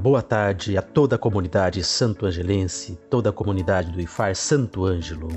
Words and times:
Boa 0.00 0.22
tarde 0.22 0.78
a 0.78 0.82
toda 0.82 1.16
a 1.16 1.18
comunidade 1.18 1.84
santo-angelense, 1.84 2.98
toda 3.10 3.28
a 3.28 3.32
comunidade 3.32 3.92
do 3.92 4.00
IFAR 4.00 4.34
Santo 4.34 4.86
Ângelo. 4.86 5.28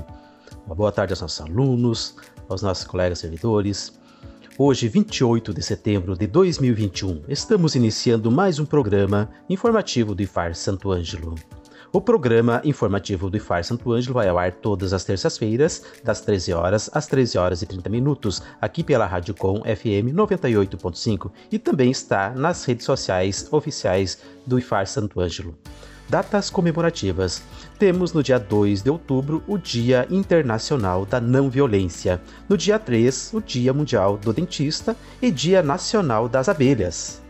Uma 0.64 0.74
boa 0.74 0.90
tarde 0.90 1.12
aos 1.12 1.20
nossos 1.20 1.40
alunos, 1.42 2.16
aos 2.48 2.62
nossos 2.62 2.86
colegas 2.86 3.18
servidores. 3.18 4.00
Hoje, 4.56 4.88
28 4.88 5.52
de 5.52 5.62
setembro 5.62 6.16
de 6.16 6.26
2021, 6.26 7.24
estamos 7.28 7.74
iniciando 7.74 8.30
mais 8.30 8.58
um 8.58 8.64
programa 8.64 9.28
informativo 9.50 10.14
do 10.14 10.22
IFAR 10.22 10.54
Santo 10.54 10.90
Ângelo. 10.90 11.34
O 11.94 12.00
programa 12.00 12.60
informativo 12.64 13.30
do 13.30 13.36
IFAR 13.36 13.62
Santo 13.62 13.92
Ângelo 13.92 14.14
vai 14.14 14.28
ao 14.28 14.36
ar 14.36 14.50
todas 14.50 14.92
as 14.92 15.04
terças-feiras, 15.04 15.84
das 16.02 16.20
13 16.20 16.52
horas 16.52 16.90
às 16.92 17.06
13 17.06 17.38
horas 17.38 17.62
e 17.62 17.66
30 17.66 17.88
minutos, 17.88 18.42
aqui 18.60 18.82
pela 18.82 19.06
Rádio 19.06 19.32
Com 19.32 19.60
FM 19.60 20.10
98.5 20.12 21.30
e 21.52 21.56
também 21.56 21.92
está 21.92 22.30
nas 22.30 22.64
redes 22.64 22.84
sociais 22.84 23.46
oficiais 23.52 24.18
do 24.44 24.58
IFAR 24.58 24.88
Santo 24.88 25.20
Ângelo. 25.20 25.56
Datas 26.08 26.50
comemorativas. 26.50 27.44
Temos 27.78 28.12
no 28.12 28.24
dia 28.24 28.40
2 28.40 28.82
de 28.82 28.90
outubro 28.90 29.40
o 29.46 29.56
Dia 29.56 30.04
Internacional 30.10 31.06
da 31.06 31.20
Não 31.20 31.48
Violência, 31.48 32.20
no 32.48 32.56
dia 32.56 32.76
3, 32.76 33.34
o 33.34 33.40
Dia 33.40 33.72
Mundial 33.72 34.16
do 34.16 34.32
Dentista 34.32 34.96
e 35.22 35.30
Dia 35.30 35.62
Nacional 35.62 36.28
das 36.28 36.48
Abelhas. 36.48 37.22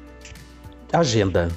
Agenda. 0.91 1.51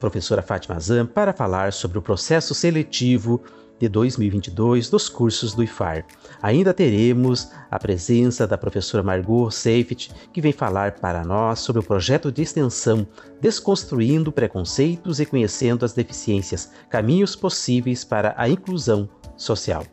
professora 0.00 0.42
Fátima 0.42 0.80
Zan, 0.80 1.06
para 1.06 1.32
falar 1.32 1.72
sobre 1.72 1.98
o 1.98 2.02
processo 2.02 2.54
seletivo 2.54 3.40
de 3.78 3.88
2022 3.88 4.90
dos 4.90 5.08
cursos 5.08 5.54
do 5.54 5.62
IFAR. 5.62 6.04
Ainda 6.42 6.74
teremos 6.74 7.50
a 7.70 7.78
presença 7.78 8.46
da 8.46 8.58
professora 8.58 9.02
Margot 9.02 9.50
Seifert, 9.50 10.10
que 10.32 10.40
vem 10.40 10.52
falar 10.52 10.92
para 10.92 11.24
nós 11.24 11.60
sobre 11.60 11.80
o 11.80 11.84
projeto 11.84 12.30
de 12.30 12.42
extensão 12.42 13.06
Desconstruindo 13.40 14.30
Preconceitos 14.30 15.18
e 15.18 15.24
Conhecendo 15.24 15.84
as 15.84 15.94
Deficiências 15.94 16.70
Caminhos 16.90 17.34
Possíveis 17.34 18.04
para 18.04 18.34
a 18.36 18.48
Inclusão 18.48 19.08
Social. 19.36 19.84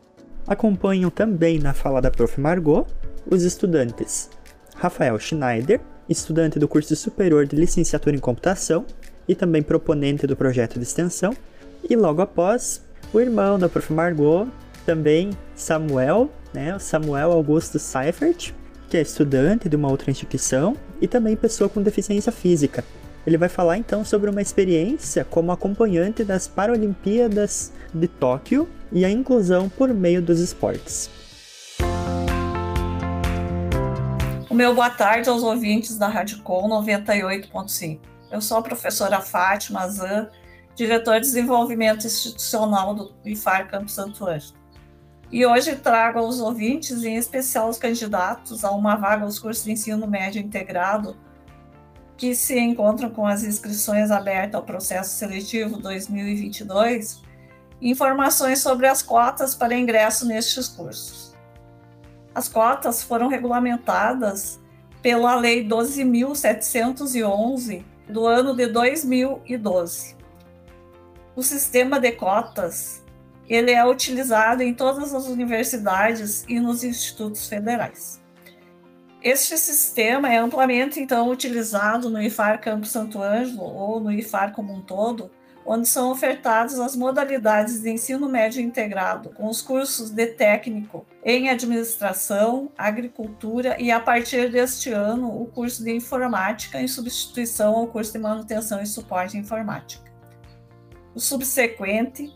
Acompanham 0.46 1.10
também 1.10 1.58
na 1.58 1.72
fala 1.72 2.00
da 2.00 2.10
Prof. 2.10 2.38
Margot 2.40 2.86
os 3.30 3.42
estudantes 3.42 4.30
Rafael 4.74 5.18
Schneider, 5.18 5.80
estudante 6.08 6.58
do 6.58 6.68
curso 6.68 6.94
superior 6.94 7.46
de 7.46 7.56
licenciatura 7.56 8.16
em 8.16 8.20
computação, 8.20 8.86
e 9.28 9.34
também 9.34 9.62
proponente 9.62 10.26
do 10.26 10.34
projeto 10.34 10.78
de 10.78 10.84
extensão. 10.84 11.36
E 11.88 11.94
logo 11.94 12.22
após, 12.22 12.82
o 13.12 13.20
irmão 13.20 13.58
da 13.58 13.68
Prof. 13.68 13.92
Margot, 13.92 14.48
também 14.86 15.30
Samuel, 15.54 16.30
né, 16.52 16.78
Samuel 16.78 17.32
Augusto 17.32 17.78
Seifert, 17.78 18.52
que 18.88 18.96
é 18.96 19.02
estudante 19.02 19.68
de 19.68 19.76
uma 19.76 19.90
outra 19.90 20.10
instituição 20.10 20.74
e 21.00 21.06
também 21.06 21.36
pessoa 21.36 21.68
com 21.68 21.82
deficiência 21.82 22.32
física. 22.32 22.82
Ele 23.26 23.36
vai 23.36 23.50
falar 23.50 23.76
então 23.76 24.04
sobre 24.04 24.30
uma 24.30 24.40
experiência 24.40 25.24
como 25.24 25.52
acompanhante 25.52 26.24
das 26.24 26.48
Paralimpíadas 26.48 27.72
de 27.92 28.08
Tóquio 28.08 28.66
e 28.90 29.04
a 29.04 29.10
inclusão 29.10 29.68
por 29.68 29.92
meio 29.92 30.22
dos 30.22 30.40
esportes. 30.40 31.10
O 34.48 34.54
meu 34.54 34.74
boa 34.74 34.88
tarde 34.88 35.28
aos 35.28 35.42
ouvintes 35.42 35.98
da 35.98 36.08
Rádio 36.08 36.38
Com 36.42 36.66
98.5. 36.70 37.98
Eu 38.30 38.42
sou 38.42 38.58
a 38.58 38.62
professora 38.62 39.22
Fátima 39.22 39.88
Zan, 39.88 40.28
diretor 40.74 41.14
de 41.14 41.22
desenvolvimento 41.22 42.06
institucional 42.06 42.94
do 42.94 43.14
IFAR 43.24 43.70
Campo 43.70 43.90
Santo 43.90 44.26
Ângelo. 44.26 44.58
E 45.32 45.46
hoje 45.46 45.76
trago 45.76 46.18
aos 46.18 46.38
ouvintes, 46.40 47.04
em 47.04 47.16
especial 47.16 47.68
os 47.68 47.78
candidatos 47.78 48.64
a 48.64 48.70
uma 48.70 48.96
vaga 48.96 49.24
aos 49.24 49.38
cursos 49.38 49.64
de 49.64 49.72
ensino 49.72 50.06
médio 50.06 50.42
integrado, 50.42 51.16
que 52.16 52.34
se 52.34 52.58
encontram 52.58 53.10
com 53.10 53.26
as 53.26 53.44
inscrições 53.44 54.10
abertas 54.10 54.56
ao 54.56 54.62
processo 54.62 55.16
seletivo 55.16 55.78
2022, 55.78 57.22
informações 57.80 58.60
sobre 58.60 58.86
as 58.86 59.02
cotas 59.02 59.54
para 59.54 59.74
ingresso 59.74 60.26
nestes 60.26 60.68
cursos. 60.68 61.34
As 62.34 62.46
cotas 62.48 63.02
foram 63.02 63.28
regulamentadas 63.28 64.60
pela 65.00 65.34
Lei 65.36 65.66
12.711 65.66 67.84
do 68.08 68.26
ano 68.26 68.54
de 68.54 68.66
2012. 68.66 70.16
O 71.36 71.42
sistema 71.42 72.00
de 72.00 72.12
cotas 72.12 73.02
ele 73.48 73.70
é 73.70 73.84
utilizado 73.84 74.62
em 74.62 74.74
todas 74.74 75.14
as 75.14 75.26
universidades 75.26 76.44
e 76.48 76.60
nos 76.60 76.84
institutos 76.84 77.48
federais. 77.48 78.20
Este 79.22 79.56
sistema 79.56 80.32
é 80.32 80.36
amplamente 80.36 81.00
então 81.00 81.30
utilizado 81.30 82.10
no 82.10 82.22
IFAR 82.22 82.60
Campo 82.60 82.86
Santo 82.86 83.20
Ângelo 83.20 83.62
ou 83.62 84.00
no 84.00 84.12
IFAR 84.12 84.52
como 84.52 84.72
um 84.72 84.80
todo, 84.80 85.30
onde 85.70 85.86
são 85.86 86.10
ofertadas 86.10 86.80
as 86.80 86.96
modalidades 86.96 87.82
de 87.82 87.90
ensino 87.90 88.26
médio 88.26 88.62
integrado, 88.62 89.28
com 89.28 89.48
os 89.48 89.60
cursos 89.60 90.08
de 90.08 90.26
técnico 90.28 91.04
em 91.22 91.50
administração, 91.50 92.72
agricultura 92.76 93.76
e, 93.78 93.90
a 93.90 94.00
partir 94.00 94.50
deste 94.50 94.90
ano, 94.90 95.28
o 95.28 95.44
curso 95.46 95.84
de 95.84 95.94
informática 95.94 96.80
em 96.80 96.88
substituição 96.88 97.76
ao 97.76 97.86
curso 97.86 98.14
de 98.14 98.18
manutenção 98.18 98.80
e 98.80 98.86
suporte 98.86 99.36
informática. 99.36 100.10
O 101.14 101.20
subsequente, 101.20 102.32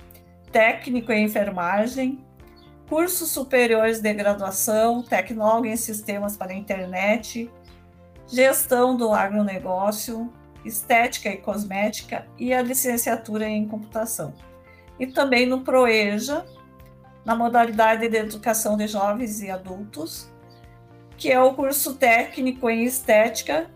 técnico 0.52 1.11
em 1.11 1.25
enfermagem, 1.25 2.23
cursos 2.87 3.31
superiores 3.31 3.99
de 4.02 4.12
graduação, 4.12 5.02
tecnólogo 5.02 5.69
em 5.69 5.76
sistemas 5.76 6.37
para 6.37 6.52
a 6.52 6.56
internet, 6.56 7.50
gestão 8.26 8.94
do 8.94 9.11
agronegócio, 9.11 10.31
estética 10.64 11.29
e 11.29 11.37
cosmética 11.37 12.26
e 12.38 12.53
a 12.53 12.62
licenciatura 12.62 13.49
em 13.49 13.67
computação. 13.67 14.35
E 14.99 15.06
também 15.06 15.47
no 15.47 15.62
ProEja, 15.62 16.44
na 17.25 17.35
modalidade 17.35 18.09
de 18.09 18.17
educação 18.17 18.76
de 18.76 18.87
jovens 18.87 19.41
e 19.43 19.50
adultos, 19.50 20.31
que 21.17 21.31
é 21.31 21.41
o 21.41 21.55
curso 21.55 21.94
técnico 21.94 22.69
em 22.69 22.85
estética. 22.85 23.70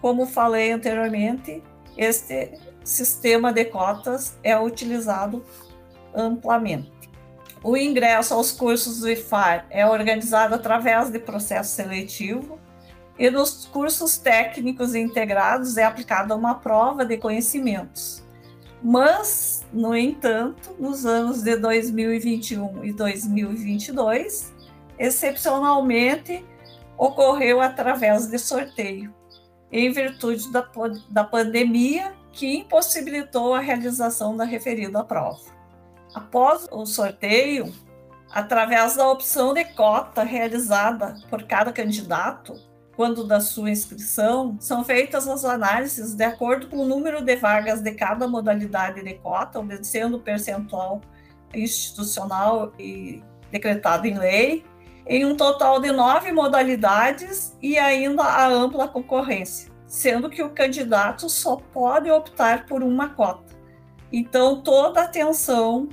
Como 0.00 0.26
falei 0.26 0.72
anteriormente, 0.72 1.62
este 1.96 2.58
sistema 2.84 3.52
de 3.52 3.64
cotas 3.64 4.38
é 4.42 4.58
utilizado 4.58 5.44
amplamente. 6.14 6.98
O 7.62 7.76
ingresso 7.76 8.34
aos 8.34 8.52
cursos 8.52 9.00
do 9.00 9.10
IFAR 9.10 9.66
é 9.70 9.84
organizado 9.84 10.54
através 10.54 11.10
de 11.10 11.18
processo 11.18 11.74
seletivo 11.74 12.58
e 13.18 13.28
nos 13.30 13.66
cursos 13.66 14.16
técnicos 14.16 14.94
integrados 14.94 15.76
é 15.76 15.84
aplicada 15.84 16.36
uma 16.36 16.54
prova 16.54 17.04
de 17.04 17.16
conhecimentos. 17.16 18.22
Mas, 18.82 19.66
no 19.72 19.96
entanto, 19.96 20.74
nos 20.78 21.04
anos 21.04 21.42
de 21.42 21.56
2021 21.56 22.84
e 22.84 22.92
2022, 22.92 24.54
excepcionalmente 24.96 26.44
ocorreu 26.96 27.60
através 27.60 28.28
de 28.28 28.38
sorteio, 28.38 29.12
em 29.70 29.90
virtude 29.90 30.50
da, 30.52 30.68
da 31.10 31.24
pandemia 31.24 32.12
que 32.32 32.58
impossibilitou 32.58 33.52
a 33.52 33.58
realização 33.58 34.36
da 34.36 34.44
referida 34.44 35.02
prova. 35.02 35.40
Após 36.14 36.68
o 36.70 36.86
sorteio, 36.86 37.72
através 38.30 38.94
da 38.94 39.08
opção 39.08 39.52
de 39.52 39.64
cota 39.64 40.22
realizada 40.22 41.16
por 41.28 41.42
cada 41.42 41.72
candidato, 41.72 42.67
quando 42.98 43.22
da 43.22 43.38
sua 43.38 43.70
inscrição, 43.70 44.56
são 44.58 44.82
feitas 44.82 45.28
as 45.28 45.44
análises 45.44 46.16
de 46.16 46.24
acordo 46.24 46.66
com 46.66 46.78
o 46.78 46.84
número 46.84 47.22
de 47.22 47.36
vagas 47.36 47.80
de 47.80 47.92
cada 47.92 48.26
modalidade 48.26 49.04
de 49.04 49.14
cota, 49.14 49.60
obedecendo 49.60 50.16
o 50.16 50.20
percentual 50.20 51.00
institucional 51.54 52.72
e 52.76 53.22
decretado 53.52 54.08
em 54.08 54.18
lei, 54.18 54.64
em 55.06 55.24
um 55.24 55.36
total 55.36 55.80
de 55.80 55.92
nove 55.92 56.32
modalidades 56.32 57.56
e 57.62 57.78
ainda 57.78 58.24
a 58.24 58.48
ampla 58.48 58.88
concorrência, 58.88 59.70
sendo 59.86 60.28
que 60.28 60.42
o 60.42 60.50
candidato 60.50 61.30
só 61.30 61.54
pode 61.54 62.10
optar 62.10 62.66
por 62.66 62.82
uma 62.82 63.10
cota. 63.10 63.54
Então, 64.12 64.60
toda 64.60 65.02
atenção 65.02 65.88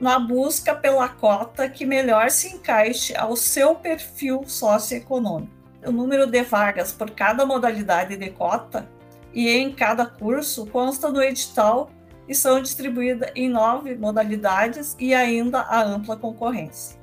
na 0.00 0.20
busca 0.20 0.72
pela 0.72 1.08
cota 1.08 1.68
que 1.68 1.84
melhor 1.84 2.30
se 2.30 2.54
encaixe 2.54 3.12
ao 3.16 3.34
seu 3.34 3.74
perfil 3.74 4.44
socioeconômico 4.46 5.61
o 5.84 5.90
número 5.90 6.26
de 6.26 6.42
vagas 6.42 6.92
por 6.92 7.10
cada 7.10 7.44
modalidade 7.44 8.16
de 8.16 8.30
cota 8.30 8.88
e 9.32 9.48
em 9.48 9.72
cada 9.72 10.06
curso 10.06 10.66
consta 10.66 11.10
no 11.10 11.22
edital 11.22 11.90
e 12.28 12.34
são 12.34 12.60
distribuídas 12.60 13.30
em 13.34 13.48
nove 13.48 13.96
modalidades 13.96 14.96
e 14.98 15.14
ainda 15.14 15.60
a 15.60 15.82
ampla 15.82 16.16
concorrência. 16.16 17.00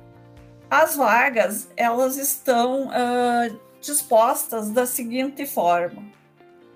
As 0.70 0.96
vagas 0.96 1.68
elas 1.76 2.16
estão 2.16 2.86
uh, 2.86 3.60
dispostas 3.80 4.70
da 4.70 4.86
seguinte 4.86 5.46
forma: 5.46 6.02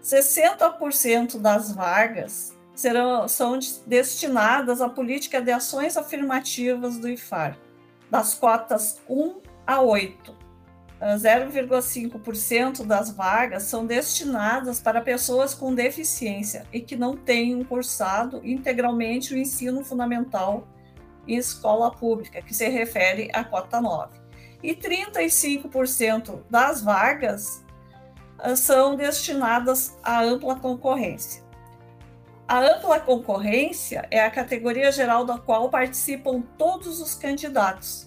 60% 0.03 1.39
das 1.39 1.73
vagas 1.73 2.55
serão, 2.75 3.29
são 3.29 3.59
destinadas 3.87 4.81
à 4.81 4.89
política 4.89 5.41
de 5.41 5.53
ações 5.53 5.97
afirmativas 5.97 6.99
do 6.99 7.09
IFAR, 7.09 7.57
das 8.11 8.35
cotas 8.35 9.01
1 9.09 9.41
a 9.67 9.81
8, 9.81 10.44
0,5% 11.17 12.85
das 12.85 13.11
vagas 13.11 13.65
são 13.65 13.85
destinadas 13.85 14.81
para 14.81 15.03
pessoas 15.03 15.55
com 15.55 15.75
deficiência 15.75 16.67
e 16.73 16.81
que 16.81 16.97
não 16.97 17.17
tenham 17.17 17.63
cursado 17.63 18.41
integralmente 18.43 19.35
o 19.35 19.37
ensino 19.37 19.85
fundamental 19.85 20.67
em 21.29 21.37
escola 21.37 21.91
pública, 21.91 22.41
que 22.41 22.55
se 22.55 22.69
refere 22.69 23.31
à 23.33 23.45
cota 23.45 23.81
9. 23.81 24.19
E 24.63 24.75
35% 24.75 26.43
das 26.49 26.83
vagas 26.83 27.63
ah, 28.39 28.57
são 28.57 28.97
destinadas 28.97 29.99
à 30.03 30.23
ampla 30.23 30.59
concorrência. 30.59 31.43
A 32.47 32.61
ampla 32.61 33.01
concorrência 33.01 34.07
é 34.11 34.21
a 34.21 34.31
categoria 34.31 34.93
geral 34.93 35.25
da 35.25 35.39
qual 35.39 35.71
participam 35.71 36.43
todos 36.59 37.01
os 37.01 37.15
candidatos, 37.15 38.07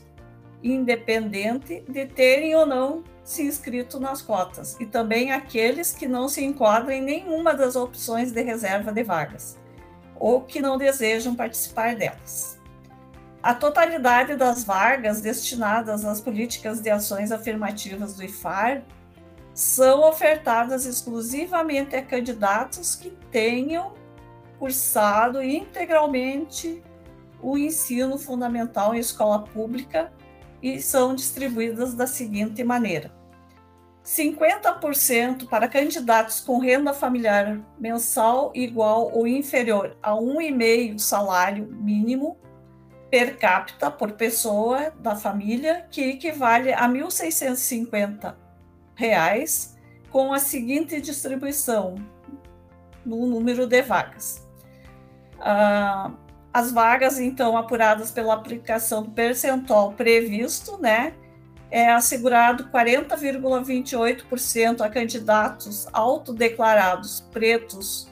independente 0.63 1.83
de 1.87 2.05
terem 2.05 2.55
ou 2.55 2.65
não 2.65 3.03
se 3.23 3.43
inscrito 3.43 3.99
nas 3.99 4.21
cotas, 4.21 4.77
e 4.79 4.85
também 4.85 5.31
aqueles 5.31 5.91
que 5.91 6.07
não 6.07 6.29
se 6.29 6.43
enquadram 6.43 6.91
em 6.91 7.01
nenhuma 7.01 7.53
das 7.53 7.75
opções 7.75 8.31
de 8.31 8.41
reserva 8.41 8.91
de 8.91 9.03
vagas, 9.03 9.57
ou 10.15 10.41
que 10.41 10.61
não 10.61 10.77
desejam 10.77 11.35
participar 11.35 11.95
delas. 11.95 12.57
A 13.43 13.53
totalidade 13.53 14.35
das 14.35 14.63
vagas 14.63 15.21
destinadas 15.21 16.03
às 16.05 16.19
políticas 16.19 16.81
de 16.81 16.89
ações 16.89 17.31
afirmativas 17.31 18.15
do 18.15 18.23
IFAR 18.23 18.83
são 19.53 20.07
ofertadas 20.07 20.85
exclusivamente 20.85 21.95
a 21.95 22.01
candidatos 22.01 22.95
que 22.95 23.11
tenham 23.31 23.93
cursado 24.57 25.41
integralmente 25.41 26.83
o 27.41 27.57
ensino 27.57 28.17
fundamental 28.17 28.95
em 28.95 28.99
escola 28.99 29.43
pública 29.43 30.11
e 30.61 30.81
são 30.81 31.15
distribuídas 31.15 31.93
da 31.93 32.07
seguinte 32.07 32.63
maneira: 32.63 33.11
50% 34.03 35.47
para 35.49 35.67
candidatos 35.67 36.39
com 36.39 36.59
renda 36.59 36.93
familiar 36.93 37.59
mensal 37.79 38.51
igual 38.55 39.11
ou 39.13 39.27
inferior 39.27 39.97
a 40.01 40.11
1,5 40.11 40.99
salário 40.99 41.67
mínimo 41.67 42.37
per 43.09 43.37
capita 43.37 43.89
por 43.89 44.13
pessoa 44.13 44.91
da 44.99 45.15
família, 45.15 45.87
que 45.89 46.01
equivale 46.01 46.73
a 46.73 46.87
1.650 46.87 48.35
reais, 48.95 49.77
com 50.09 50.33
a 50.33 50.39
seguinte 50.39 50.99
distribuição 50.99 51.95
no 53.05 53.25
número 53.25 53.65
de 53.65 53.81
vagas. 53.81 54.45
Uh, 55.37 56.26
as 56.53 56.71
vagas, 56.71 57.19
então, 57.19 57.57
apuradas 57.57 58.11
pela 58.11 58.33
aplicação 58.33 59.03
do 59.03 59.11
percentual 59.11 59.91
previsto, 59.93 60.77
né, 60.79 61.13
é 61.69 61.91
assegurado 61.91 62.69
40,28% 62.69 64.79
a 64.81 64.89
candidatos 64.89 65.85
autodeclarados 65.91 67.19
pretos, 67.31 68.09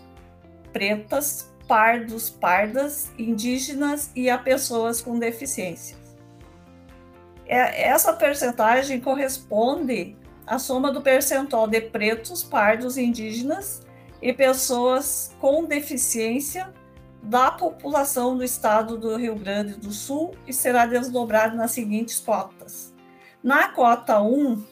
pretas, 0.74 1.50
pardos, 1.68 2.30
pardas, 2.30 3.12
indígenas 3.18 4.12
e 4.16 4.30
a 4.30 4.38
pessoas 4.38 5.02
com 5.02 5.18
deficiências. 5.18 5.98
É, 7.48 7.88
essa 7.88 8.14
percentagem 8.14 9.00
corresponde 9.00 10.16
à 10.46 10.60
soma 10.60 10.92
do 10.92 11.02
percentual 11.02 11.68
de 11.68 11.82
pretos, 11.82 12.44
pardos, 12.44 12.98
indígenas 12.98 13.82
e 14.22 14.34
pessoas 14.34 15.34
com 15.40 15.64
deficiência 15.64 16.74
da 17.26 17.52
população 17.52 18.38
do 18.38 18.44
estado 18.44 18.98
do 18.98 19.16
Rio 19.16 19.36
Grande 19.36 19.74
do 19.74 19.92
Sul 19.92 20.36
e 20.46 20.54
será 20.54 20.86
desdobrado 20.86 21.58
nas 21.58 21.72
seguintes 21.72 22.20
cotas. 22.20 22.94
Na 23.44 23.70
cota 23.70 24.22
1, 24.22 24.64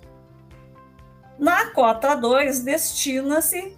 Na 1.38 1.72
cota 1.72 2.16
2, 2.16 2.62
destina-se 2.62 3.78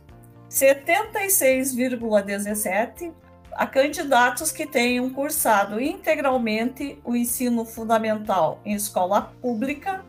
76,17 0.51 3.11
a 3.53 3.65
candidatos 3.65 4.51
que 4.51 4.67
tenham 4.67 5.09
cursado 5.09 5.81
integralmente 5.81 7.01
o 7.03 7.15
ensino 7.15 7.65
fundamental 7.65 8.61
em 8.63 8.75
escola 8.75 9.33
pública 9.41 10.05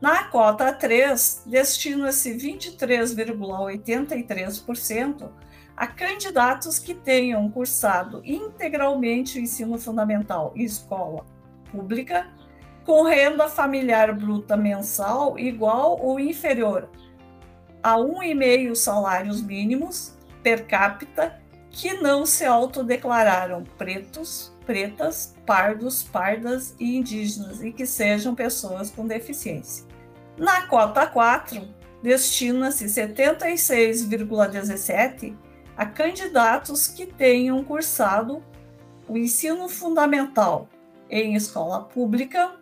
na 0.00 0.24
cota 0.24 0.72
3, 0.72 1.42
destina-se 1.46 2.34
23,83% 2.36 5.30
a 5.76 5.86
candidatos 5.86 6.78
que 6.78 6.94
tenham 6.94 7.50
cursado 7.50 8.22
integralmente 8.24 9.38
o 9.38 9.40
ensino 9.40 9.78
fundamental 9.78 10.52
e 10.56 10.64
escola 10.64 11.26
pública, 11.70 12.26
com 12.88 13.02
renda 13.02 13.46
familiar 13.48 14.12
bruta 14.14 14.56
mensal 14.56 15.38
igual 15.38 16.00
ou 16.00 16.18
inferior 16.18 16.88
a 17.82 17.98
1,5 17.98 18.74
salários 18.74 19.42
mínimos 19.42 20.14
per 20.42 20.66
capita 20.66 21.38
que 21.70 21.92
não 21.92 22.24
se 22.24 22.46
autodeclararam 22.46 23.62
pretos, 23.76 24.56
pretas, 24.64 25.36
pardos, 25.44 26.02
pardas 26.02 26.74
e 26.80 26.96
indígenas 26.96 27.62
e 27.62 27.72
que 27.72 27.84
sejam 27.84 28.34
pessoas 28.34 28.90
com 28.90 29.06
deficiência. 29.06 29.84
Na 30.38 30.66
cota 30.66 31.06
4, 31.06 31.60
destina-se 32.02 32.86
76,17 32.86 35.36
a 35.76 35.84
candidatos 35.84 36.88
que 36.88 37.04
tenham 37.04 37.62
cursado 37.62 38.42
o 39.06 39.18
ensino 39.18 39.68
fundamental 39.68 40.70
em 41.10 41.34
escola 41.34 41.84
pública 41.84 42.57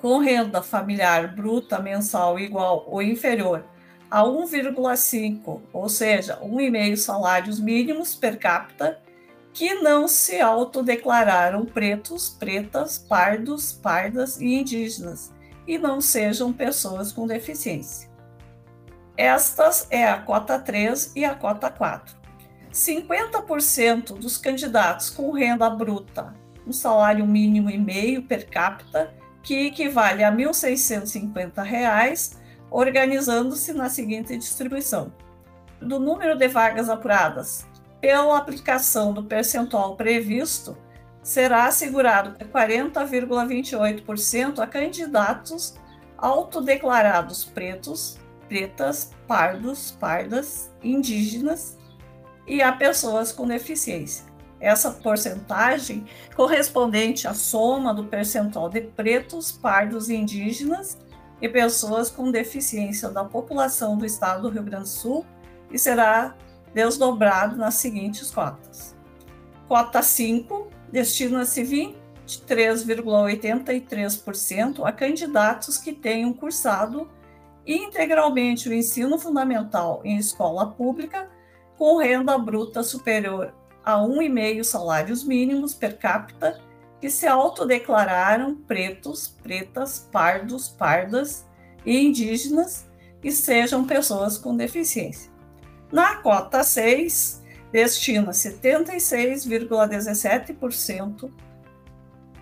com 0.00 0.18
renda 0.18 0.62
familiar 0.62 1.34
bruta 1.34 1.78
mensal 1.78 2.38
igual 2.38 2.84
ou 2.88 3.02
inferior 3.02 3.64
a 4.10 4.22
1,5, 4.24 5.60
ou 5.72 5.88
seja, 5.88 6.38
1,5 6.42 6.96
salários 6.96 7.60
mínimos 7.60 8.14
per 8.14 8.38
capita 8.38 9.00
que 9.52 9.74
não 9.74 10.08
se 10.08 10.40
autodeclararam 10.40 11.64
pretos, 11.64 12.28
pretas, 12.28 12.98
pardos, 12.98 13.72
pardas 13.72 14.40
e 14.40 14.54
indígenas 14.54 15.32
e 15.66 15.78
não 15.78 16.00
sejam 16.00 16.52
pessoas 16.52 17.12
com 17.12 17.26
deficiência. 17.26 18.10
Estas 19.16 19.86
é 19.90 20.08
a 20.08 20.18
cota 20.18 20.58
3 20.58 21.12
e 21.14 21.24
a 21.24 21.34
cota 21.34 21.70
4. 21.70 22.16
50% 22.72 24.18
dos 24.18 24.38
candidatos 24.38 25.10
com 25.10 25.30
renda 25.32 25.68
bruta, 25.68 26.34
um 26.66 26.72
salário 26.72 27.26
mínimo 27.26 27.68
e 27.68 27.78
meio 27.78 28.22
per 28.22 28.48
capita, 28.48 29.12
que 29.42 29.66
equivale 29.66 30.22
a 30.22 30.30
R$ 30.30 30.36
1.650, 30.36 32.36
organizando-se 32.70 33.72
na 33.72 33.88
seguinte 33.88 34.36
distribuição: 34.36 35.12
do 35.80 35.98
número 35.98 36.36
de 36.36 36.46
vagas 36.48 36.88
apuradas, 36.88 37.66
pela 38.00 38.38
aplicação 38.38 39.12
do 39.12 39.24
percentual 39.24 39.96
previsto, 39.96 40.78
será 41.22 41.66
assegurado 41.66 42.36
40,28% 42.46 44.58
a 44.58 44.66
candidatos 44.66 45.76
autodeclarados 46.16 47.44
pretos, 47.44 48.18
pretas, 48.48 49.12
pardos, 49.26 49.90
pardas, 49.92 50.70
indígenas 50.82 51.78
e 52.46 52.62
a 52.62 52.72
pessoas 52.72 53.32
com 53.32 53.46
deficiência. 53.46 54.29
Essa 54.60 54.90
porcentagem 54.90 56.04
correspondente 56.36 57.26
à 57.26 57.32
soma 57.32 57.94
do 57.94 58.04
percentual 58.04 58.68
de 58.68 58.82
pretos, 58.82 59.50
pardos 59.50 60.10
e 60.10 60.14
indígenas 60.14 60.98
e 61.40 61.48
pessoas 61.48 62.10
com 62.10 62.30
deficiência 62.30 63.08
da 63.08 63.24
população 63.24 63.96
do 63.96 64.04
estado 64.04 64.42
do 64.42 64.50
Rio 64.50 64.62
Grande 64.62 64.84
do 64.84 64.88
Sul 64.88 65.24
e 65.70 65.78
será 65.78 66.36
desdobrado 66.74 67.56
nas 67.56 67.72
seguintes 67.74 68.30
cotas. 68.30 68.94
Cota 69.66 70.02
5 70.02 70.68
destina-se 70.92 71.94
23,83% 72.26 74.84
a 74.84 74.92
candidatos 74.92 75.78
que 75.78 75.94
tenham 75.94 76.34
cursado 76.34 77.08
integralmente 77.66 78.68
o 78.68 78.74
ensino 78.74 79.18
fundamental 79.18 80.02
em 80.04 80.18
escola 80.18 80.66
pública 80.66 81.30
com 81.78 81.96
renda 81.96 82.36
bruta 82.36 82.82
superior 82.82 83.54
a 83.84 83.96
1,5 83.96 84.64
salários 84.64 85.22
mínimos 85.24 85.74
per 85.74 85.98
capita 85.98 86.60
que 87.00 87.10
se 87.10 87.26
autodeclararam 87.26 88.54
pretos, 88.54 89.34
pretas, 89.42 90.08
pardos, 90.12 90.68
pardas 90.68 91.44
e 91.84 91.98
indígenas 91.98 92.88
e 93.22 93.30
sejam 93.32 93.86
pessoas 93.86 94.36
com 94.36 94.54
deficiência. 94.56 95.30
Na 95.90 96.16
cota 96.16 96.62
6, 96.62 97.42
destina 97.72 98.32
76,17% 98.32 101.30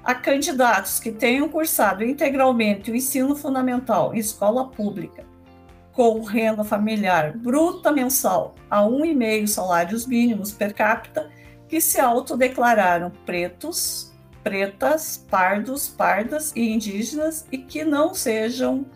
a 0.03 0.13
candidatos 0.15 0.99
que 0.99 1.13
tenham 1.13 1.49
cursado 1.49 2.03
integralmente 2.05 2.91
o 2.91 2.97
ensino 2.97 3.37
fundamental 3.37 4.13
em 4.15 4.19
escola 4.19 4.69
pública, 4.69 5.25
com 5.99 6.23
renda 6.23 6.63
familiar 6.63 7.37
bruta 7.37 7.91
mensal 7.91 8.55
a 8.71 8.83
1,5 8.83 9.49
salários 9.49 10.07
mínimos 10.07 10.53
per 10.53 10.73
capita, 10.73 11.29
que 11.69 11.81
se 11.81 12.01
autodeclararam 12.01 13.11
pretos, 13.27 14.13
pretas, 14.45 15.27
pardos, 15.29 15.89
pardas 15.89 16.53
e 16.55 16.73
indígenas 16.73 17.49
e 17.51 17.59
que 17.59 17.83
não 17.83 18.15
sejam 18.15 18.87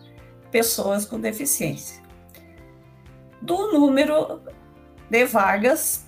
pessoas 0.49 1.03
com 1.03 1.19
deficiência. 1.19 2.01
Do 3.41 3.73
número 3.73 4.39
de 5.09 5.25
vagas 5.25 6.05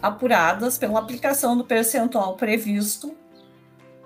apuradas 0.00 0.78
pela 0.78 1.00
aplicação 1.00 1.54
do 1.54 1.66
percentual 1.66 2.34
previsto, 2.34 3.14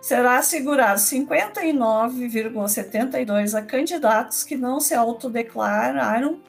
será 0.03 0.37
assegurado 0.39 1.01
59,72 1.01 3.57
a 3.57 3.63
candidatos 3.63 4.43
que 4.43 4.57
não 4.57 4.81
se 4.81 4.95
autodeclararam 4.95 6.41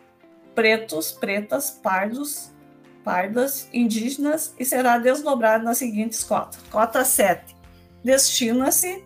pretos, 0.55 1.12
pretas, 1.12 1.69
pardos, 1.69 2.51
pardas, 3.03 3.69
indígenas 3.72 4.55
e 4.57 4.65
será 4.65 4.98
desdobrado 4.98 5.63
nas 5.63 5.77
seguintes 5.77 6.24
cotas. 6.24 6.60
Cota 6.72 7.05
7. 7.05 7.55
Destina-se 8.03 9.05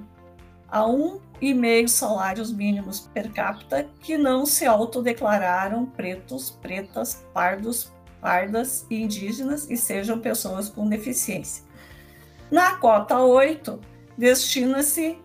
a 0.72 0.84
um 0.86 1.20
e 1.40 1.52
meio 1.52 1.88
salários 1.88 2.50
mínimos 2.50 3.00
per 3.12 3.30
capita 3.30 3.86
que 4.00 4.16
não 4.16 4.46
se 4.46 4.64
autodeclararam 4.64 5.84
pretos, 5.84 6.50
pretas, 6.50 7.26
pardos, 7.34 7.92
pardas 8.20 8.86
e 8.88 9.02
indígenas 9.02 9.68
e 9.70 9.76
sejam 9.76 10.18
pessoas 10.18 10.70
com 10.70 10.88
deficiência. 10.88 11.62
Na 12.50 12.76
cota 12.76 13.18
8, 13.18 13.78
destina-se 14.16 15.18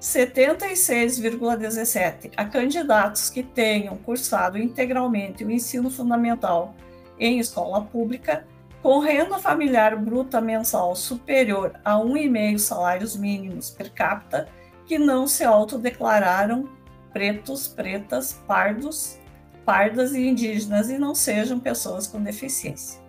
76,17 0.00 2.30
a 2.36 2.46
candidatos 2.46 3.28
que 3.28 3.42
tenham 3.42 3.96
cursado 3.96 4.56
integralmente 4.58 5.44
o 5.44 5.50
ensino 5.50 5.90
fundamental 5.90 6.74
em 7.18 7.38
escola 7.38 7.82
pública, 7.82 8.46
com 8.82 8.98
renda 8.98 9.38
familiar 9.38 9.96
bruta 9.96 10.40
mensal 10.40 10.94
superior 10.94 11.72
a 11.84 11.96
1,5 11.96 12.58
salários 12.58 13.16
mínimos 13.16 13.70
per 13.70 13.90
capita, 13.90 14.48
que 14.86 14.98
não 14.98 15.26
se 15.26 15.44
autodeclararam 15.44 16.68
pretos, 17.12 17.68
pretas, 17.68 18.32
pardos, 18.46 19.18
pardas 19.64 20.12
e 20.12 20.26
indígenas 20.26 20.90
e 20.90 20.98
não 20.98 21.14
sejam 21.14 21.58
pessoas 21.58 22.06
com 22.06 22.22
deficiência. 22.22 23.00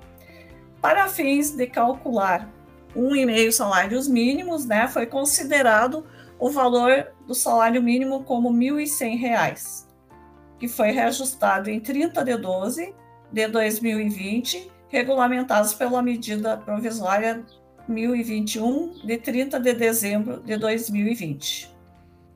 Para 0.82 1.08
fins 1.08 1.52
de 1.52 1.68
calcular 1.68 2.50
1,5 2.96 3.52
salários 3.52 4.08
mínimos, 4.08 4.66
né, 4.66 4.88
foi 4.88 5.06
considerado 5.06 6.06
o 6.40 6.50
valor 6.50 7.12
do 7.28 7.34
salário 7.34 7.82
mínimo 7.82 8.24
como 8.24 8.52
R$ 8.52 8.86
1.100, 8.86 9.86
que 10.60 10.68
foi 10.68 10.92
reajustado 10.92 11.70
em 11.70 11.80
30 11.80 12.24
de 12.24 12.38
12 12.38 12.94
de 13.32 13.48
2020, 13.48 14.72
regulamentados 14.88 15.74
pela 15.74 16.02
medida 16.02 16.56
provisória 16.58 17.44
1021 17.88 19.06
de 19.06 19.18
30 19.18 19.60
de 19.60 19.74
dezembro 19.74 20.42
de 20.42 20.58
2020. 20.58 21.76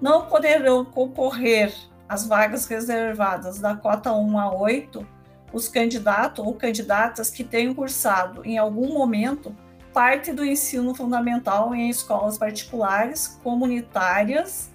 Não 0.00 0.26
poderão 0.26 0.84
concorrer 0.84 1.72
às 2.08 2.26
vagas 2.26 2.66
reservadas 2.66 3.58
da 3.58 3.74
cota 3.74 4.12
1 4.12 4.38
a 4.38 4.54
8 4.54 5.06
os 5.52 5.68
candidatos 5.68 6.44
ou 6.44 6.54
candidatas 6.54 7.30
que 7.30 7.44
tenham 7.44 7.74
cursado 7.74 8.44
em 8.44 8.58
algum 8.58 8.92
momento 8.92 9.54
parte 9.92 10.32
do 10.32 10.44
ensino 10.44 10.92
fundamental 10.92 11.72
em 11.72 11.88
escolas 11.88 12.36
particulares, 12.36 13.38
comunitárias, 13.44 14.68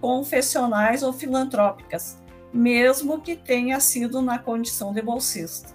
confessionais 0.00 1.04
ou 1.04 1.12
filantrópicas, 1.12 2.18
mesmo 2.52 3.20
que 3.20 3.36
tenha 3.36 3.78
sido 3.78 4.20
na 4.20 4.36
condição 4.36 4.92
de 4.92 5.00
bolsista. 5.00 5.72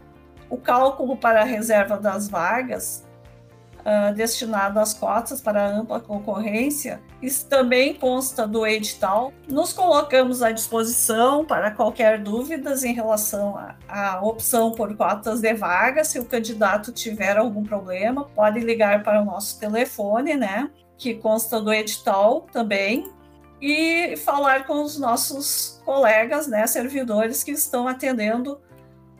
O 0.49 0.57
cálculo 0.57 1.15
para 1.15 1.41
a 1.41 1.45
reserva 1.45 1.97
das 1.97 2.27
vagas 2.27 3.07
uh, 3.89 4.13
destinado 4.13 4.79
às 4.79 4.93
cotas 4.93 5.41
para 5.41 5.67
ampla 5.67 5.99
concorrência, 5.99 7.01
isso 7.21 7.47
também 7.47 7.95
consta 7.95 8.47
do 8.47 8.65
edital. 8.65 9.33
Nos 9.47 9.73
colocamos 9.73 10.43
à 10.43 10.51
disposição 10.51 11.43
para 11.43 11.71
qualquer 11.71 12.21
dúvidas 12.21 12.83
em 12.83 12.93
relação 12.93 13.57
à 13.87 14.19
opção 14.21 14.71
por 14.71 14.95
cotas 14.95 15.41
de 15.41 15.53
vaga. 15.55 16.03
Se 16.03 16.19
o 16.19 16.25
candidato 16.25 16.91
tiver 16.91 17.37
algum 17.37 17.63
problema, 17.63 18.25
pode 18.35 18.59
ligar 18.59 19.03
para 19.03 19.21
o 19.21 19.25
nosso 19.25 19.59
telefone, 19.59 20.35
né? 20.35 20.69
Que 20.97 21.15
consta 21.15 21.59
do 21.59 21.73
edital 21.73 22.45
também, 22.51 23.09
e 23.61 24.15
falar 24.17 24.65
com 24.65 24.83
os 24.83 24.97
nossos 24.97 25.81
colegas, 25.83 26.47
né, 26.47 26.65
servidores 26.65 27.43
que 27.43 27.51
estão 27.51 27.87
atendendo 27.87 28.59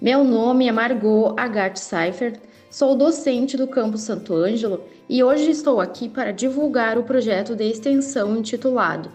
Meu 0.00 0.24
nome 0.24 0.66
é 0.66 0.72
Margot 0.72 1.34
Agathe 1.36 1.78
Seifer, 1.78 2.40
sou 2.70 2.96
docente 2.96 3.54
do 3.58 3.66
Campo 3.66 3.98
Santo 3.98 4.34
Ângelo 4.34 4.80
e 5.10 5.22
hoje 5.22 5.50
estou 5.50 5.78
aqui 5.78 6.08
para 6.08 6.32
divulgar 6.32 6.96
o 6.96 7.02
projeto 7.02 7.54
de 7.54 7.64
extensão 7.64 8.34
intitulado 8.34 9.12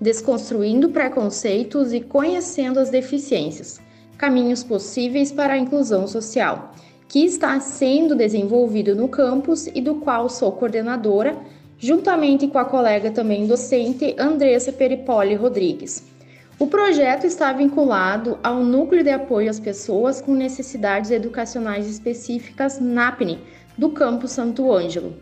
Desconstruindo 0.00 0.88
Preconceitos 0.88 1.92
e 1.92 2.00
Conhecendo 2.00 2.80
as 2.80 2.90
Deficiências 2.90 3.80
Caminhos 4.18 4.64
Possíveis 4.64 5.30
para 5.30 5.54
a 5.54 5.58
Inclusão 5.58 6.08
Social, 6.08 6.74
que 7.06 7.24
está 7.24 7.60
sendo 7.60 8.16
desenvolvido 8.16 8.96
no 8.96 9.08
campus 9.08 9.68
e 9.68 9.80
do 9.80 9.94
qual 9.94 10.28
sou 10.28 10.50
coordenadora 10.50 11.38
juntamente 11.78 12.48
com 12.48 12.58
a 12.58 12.64
colega 12.64 13.10
também 13.10 13.46
docente 13.46 14.14
Andressa 14.18 14.72
Peripoli 14.72 15.34
Rodrigues. 15.34 16.04
O 16.58 16.66
projeto 16.66 17.24
está 17.24 17.52
vinculado 17.52 18.36
ao 18.42 18.64
Núcleo 18.64 19.04
de 19.04 19.10
Apoio 19.10 19.48
às 19.48 19.60
Pessoas 19.60 20.20
com 20.20 20.34
Necessidades 20.34 21.12
Educacionais 21.12 21.86
Específicas, 21.86 22.80
NAPNE, 22.80 23.38
do 23.76 23.90
Campo 23.90 24.26
Santo 24.26 24.72
Ângelo. 24.72 25.14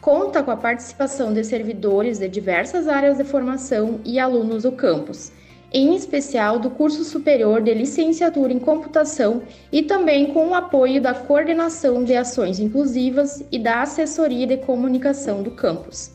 Conta 0.00 0.42
com 0.42 0.50
a 0.50 0.56
participação 0.56 1.34
de 1.34 1.44
servidores 1.44 2.18
de 2.18 2.26
diversas 2.26 2.88
áreas 2.88 3.18
de 3.18 3.24
formação 3.24 4.00
e 4.02 4.18
alunos 4.18 4.62
do 4.62 4.72
campus, 4.72 5.30
em 5.72 5.94
especial 5.94 6.58
do 6.58 6.70
curso 6.70 7.04
superior 7.04 7.60
de 7.60 7.74
licenciatura 7.74 8.52
em 8.52 8.58
computação 8.58 9.42
e 9.70 9.82
também 9.82 10.32
com 10.32 10.48
o 10.48 10.54
apoio 10.54 11.00
da 11.00 11.12
coordenação 11.12 12.02
de 12.04 12.16
ações 12.16 12.58
inclusivas 12.58 13.42
e 13.52 13.58
da 13.58 13.82
assessoria 13.82 14.46
de 14.46 14.56
comunicação 14.56 15.42
do 15.42 15.50
campus. 15.50 16.10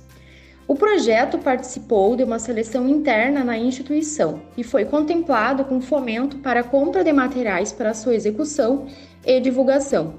O 0.65 0.75
projeto 0.75 1.37
participou 1.37 2.15
de 2.15 2.23
uma 2.23 2.39
seleção 2.39 2.87
interna 2.87 3.43
na 3.43 3.57
instituição 3.57 4.41
e 4.57 4.63
foi 4.63 4.85
contemplado 4.85 5.65
com 5.65 5.81
fomento 5.81 6.37
para 6.37 6.61
a 6.61 6.63
compra 6.63 7.03
de 7.03 7.11
materiais 7.11 7.71
para 7.71 7.93
sua 7.93 8.15
execução 8.15 8.87
e 9.25 9.39
divulgação. 9.39 10.15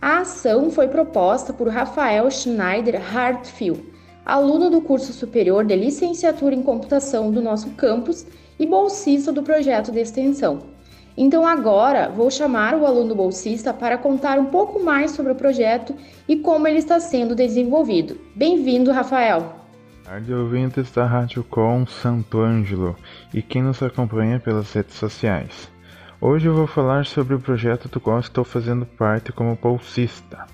A 0.00 0.20
ação 0.20 0.70
foi 0.70 0.88
proposta 0.88 1.52
por 1.52 1.68
Rafael 1.68 2.28
Schneider 2.30 3.00
Hartfield, 3.16 3.84
aluno 4.24 4.70
do 4.70 4.80
curso 4.80 5.12
superior 5.12 5.64
de 5.64 5.76
licenciatura 5.76 6.54
em 6.54 6.62
computação 6.62 7.30
do 7.30 7.42
nosso 7.42 7.70
campus 7.70 8.26
e 8.62 8.66
bolsista 8.66 9.32
do 9.32 9.42
projeto 9.42 9.90
de 9.90 9.98
extensão. 9.98 10.60
Então 11.16 11.44
agora 11.44 12.08
vou 12.08 12.30
chamar 12.30 12.74
o 12.74 12.86
aluno 12.86 13.12
bolsista 13.12 13.74
para 13.74 13.98
contar 13.98 14.38
um 14.38 14.46
pouco 14.46 14.82
mais 14.82 15.10
sobre 15.10 15.32
o 15.32 15.34
projeto 15.34 15.92
e 16.28 16.36
como 16.36 16.68
ele 16.68 16.78
está 16.78 17.00
sendo 17.00 17.34
desenvolvido. 17.34 18.16
Bem-vindo, 18.36 18.92
Rafael! 18.92 19.56
Tarde 20.04 20.32
ouvintes 20.32 20.92
da 20.92 21.04
Rádio 21.04 21.42
Com 21.42 21.84
Santo 21.86 22.40
Ângelo 22.40 22.96
e 23.34 23.42
quem 23.42 23.62
nos 23.62 23.82
acompanha 23.82 24.38
pelas 24.38 24.72
redes 24.72 24.94
sociais. 24.94 25.68
Hoje 26.20 26.46
eu 26.46 26.54
vou 26.54 26.68
falar 26.68 27.04
sobre 27.04 27.34
o 27.34 27.40
projeto 27.40 27.88
do 27.88 27.98
qual 27.98 28.20
estou 28.20 28.44
fazendo 28.44 28.86
parte 28.86 29.32
como 29.32 29.58
bolsista. 29.60 30.46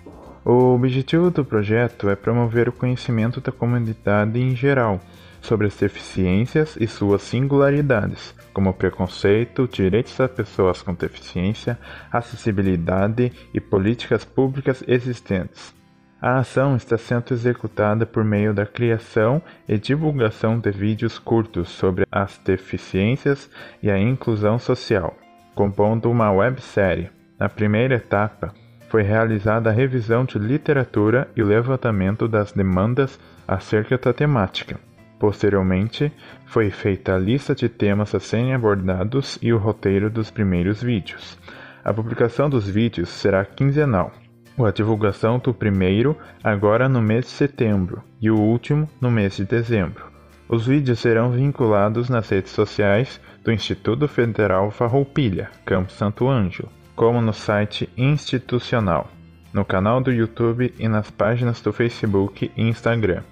O 0.46 0.74
objetivo 0.74 1.30
do 1.30 1.44
projeto 1.44 2.08
é 2.08 2.16
promover 2.16 2.70
o 2.70 2.72
conhecimento 2.72 3.38
da 3.38 3.52
comunidade 3.52 4.40
em 4.40 4.56
geral 4.56 4.98
sobre 5.40 5.66
as 5.66 5.76
deficiências 5.76 6.76
e 6.80 6.86
suas 6.86 7.22
singularidades, 7.22 8.34
como 8.52 8.72
preconceito, 8.72 9.68
direitos 9.68 10.16
das 10.16 10.30
pessoas 10.30 10.82
com 10.82 10.94
deficiência, 10.94 11.78
acessibilidade 12.10 13.32
e 13.52 13.60
políticas 13.60 14.24
públicas 14.24 14.82
existentes. 14.86 15.74
A 16.20 16.38
ação 16.38 16.74
está 16.74 16.98
sendo 16.98 17.32
executada 17.32 18.04
por 18.04 18.24
meio 18.24 18.52
da 18.52 18.66
criação 18.66 19.40
e 19.68 19.78
divulgação 19.78 20.58
de 20.58 20.72
vídeos 20.72 21.16
curtos 21.16 21.68
sobre 21.68 22.04
as 22.10 22.38
deficiências 22.44 23.48
e 23.80 23.88
a 23.88 23.96
inclusão 23.96 24.58
social, 24.58 25.16
compondo 25.54 26.10
uma 26.10 26.32
websérie. 26.32 27.10
Na 27.38 27.48
primeira 27.48 27.94
etapa, 27.94 28.52
foi 28.88 29.02
realizada 29.02 29.70
a 29.70 29.72
revisão 29.72 30.24
de 30.24 30.38
literatura 30.38 31.28
e 31.36 31.42
o 31.42 31.46
levantamento 31.46 32.26
das 32.26 32.50
demandas 32.50 33.18
acerca 33.46 33.96
da 33.96 34.12
temática. 34.12 34.87
Posteriormente, 35.18 36.12
foi 36.46 36.70
feita 36.70 37.14
a 37.14 37.18
lista 37.18 37.54
de 37.54 37.68
temas 37.68 38.14
a 38.14 38.20
serem 38.20 38.54
abordados 38.54 39.38
e 39.42 39.52
o 39.52 39.58
roteiro 39.58 40.08
dos 40.08 40.30
primeiros 40.30 40.82
vídeos. 40.82 41.36
A 41.84 41.92
publicação 41.92 42.48
dos 42.48 42.68
vídeos 42.68 43.08
será 43.08 43.44
quinzenal. 43.44 44.12
A 44.58 44.70
divulgação 44.70 45.38
do 45.38 45.54
primeiro 45.54 46.16
agora 46.42 46.88
no 46.88 47.00
mês 47.00 47.26
de 47.26 47.30
setembro 47.30 48.02
e 48.20 48.30
o 48.30 48.36
último 48.36 48.88
no 49.00 49.10
mês 49.10 49.36
de 49.36 49.44
dezembro. 49.44 50.04
Os 50.48 50.66
vídeos 50.66 50.98
serão 50.98 51.30
vinculados 51.30 52.08
nas 52.08 52.28
redes 52.28 52.52
sociais 52.52 53.20
do 53.44 53.52
Instituto 53.52 54.08
Federal 54.08 54.70
Farroupilha, 54.70 55.50
Campo 55.64 55.92
Santo 55.92 56.28
Ângelo, 56.28 56.68
como 56.96 57.20
no 57.20 57.32
site 57.32 57.88
institucional, 57.96 59.08
no 59.52 59.64
canal 59.64 60.00
do 60.00 60.12
YouTube 60.12 60.74
e 60.78 60.88
nas 60.88 61.10
páginas 61.10 61.60
do 61.60 61.72
Facebook 61.72 62.50
e 62.56 62.62
Instagram. 62.62 63.22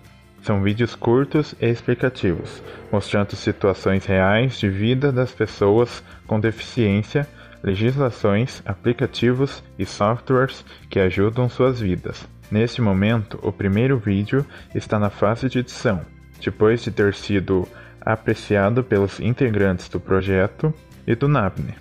São 0.47 0.63
vídeos 0.63 0.95
curtos 0.95 1.57
e 1.61 1.67
explicativos, 1.67 2.63
mostrando 2.93 3.35
situações 3.35 4.07
reais 4.07 4.57
de 4.61 4.69
vida 4.69 5.11
das 5.11 5.33
pessoas 5.33 6.05
com 6.25 6.39
deficiência, 6.39 7.27
legislações, 7.65 8.63
aplicativos 8.65 9.65
e 9.77 9.85
softwares 9.85 10.65
que 10.89 11.01
ajudam 11.01 11.49
suas 11.49 11.81
vidas. 11.81 12.29
Neste 12.49 12.81
momento, 12.81 13.41
o 13.43 13.51
primeiro 13.51 13.99
vídeo 13.99 14.47
está 14.73 15.01
na 15.01 15.11
fase 15.11 15.49
de 15.49 15.59
edição, 15.59 16.03
depois 16.41 16.81
de 16.85 16.93
ter 16.93 17.13
sido 17.13 17.67
apreciado 18.01 18.85
pelos 18.85 19.19
integrantes 19.19 19.89
do 19.89 19.99
projeto 19.99 20.73
e 21.09 21.17
do 21.17 21.27
NAPNE. 21.27 21.75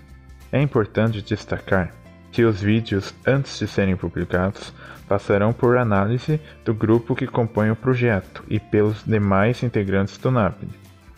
É 0.52 0.60
importante 0.60 1.22
destacar 1.22 1.94
que 2.32 2.44
os 2.44 2.64
vídeos, 2.64 3.14
antes 3.28 3.60
de 3.60 3.68
serem 3.68 3.96
publicados, 3.96 4.74
passarão 5.08 5.54
por 5.54 5.78
análise 5.78 6.40
do 6.64 6.74
grupo 6.74 7.16
que 7.16 7.28
compõe 7.28 7.70
o 7.72 7.76
projeto 7.76 8.44
e 8.48 8.60
pelos 8.60 9.04
demais 9.04 9.64
integrantes 9.64 10.18
do 10.18 10.32
NAPNE, 10.32 10.70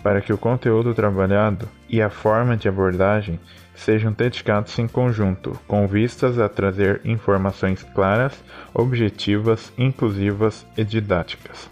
para 0.04 0.22
que 0.22 0.34
o 0.34 0.38
conteúdo 0.38 0.94
trabalhado 0.94 1.68
e 1.90 2.02
a 2.02 2.10
forma 2.10 2.56
de 2.56 2.68
abordagem 2.68 3.40
sejam 3.76 4.12
dedicados 4.12 4.78
em 4.80 4.88
conjunto, 4.88 5.58
com 5.68 5.88
vistas 5.88 6.40
a 6.40 6.50
trazer 6.50 7.02
informações 7.06 7.84
claras, 7.94 8.44
objetivas, 8.74 9.72
inclusivas 9.78 10.66
e 10.76 10.84
didáticas. 10.84 11.70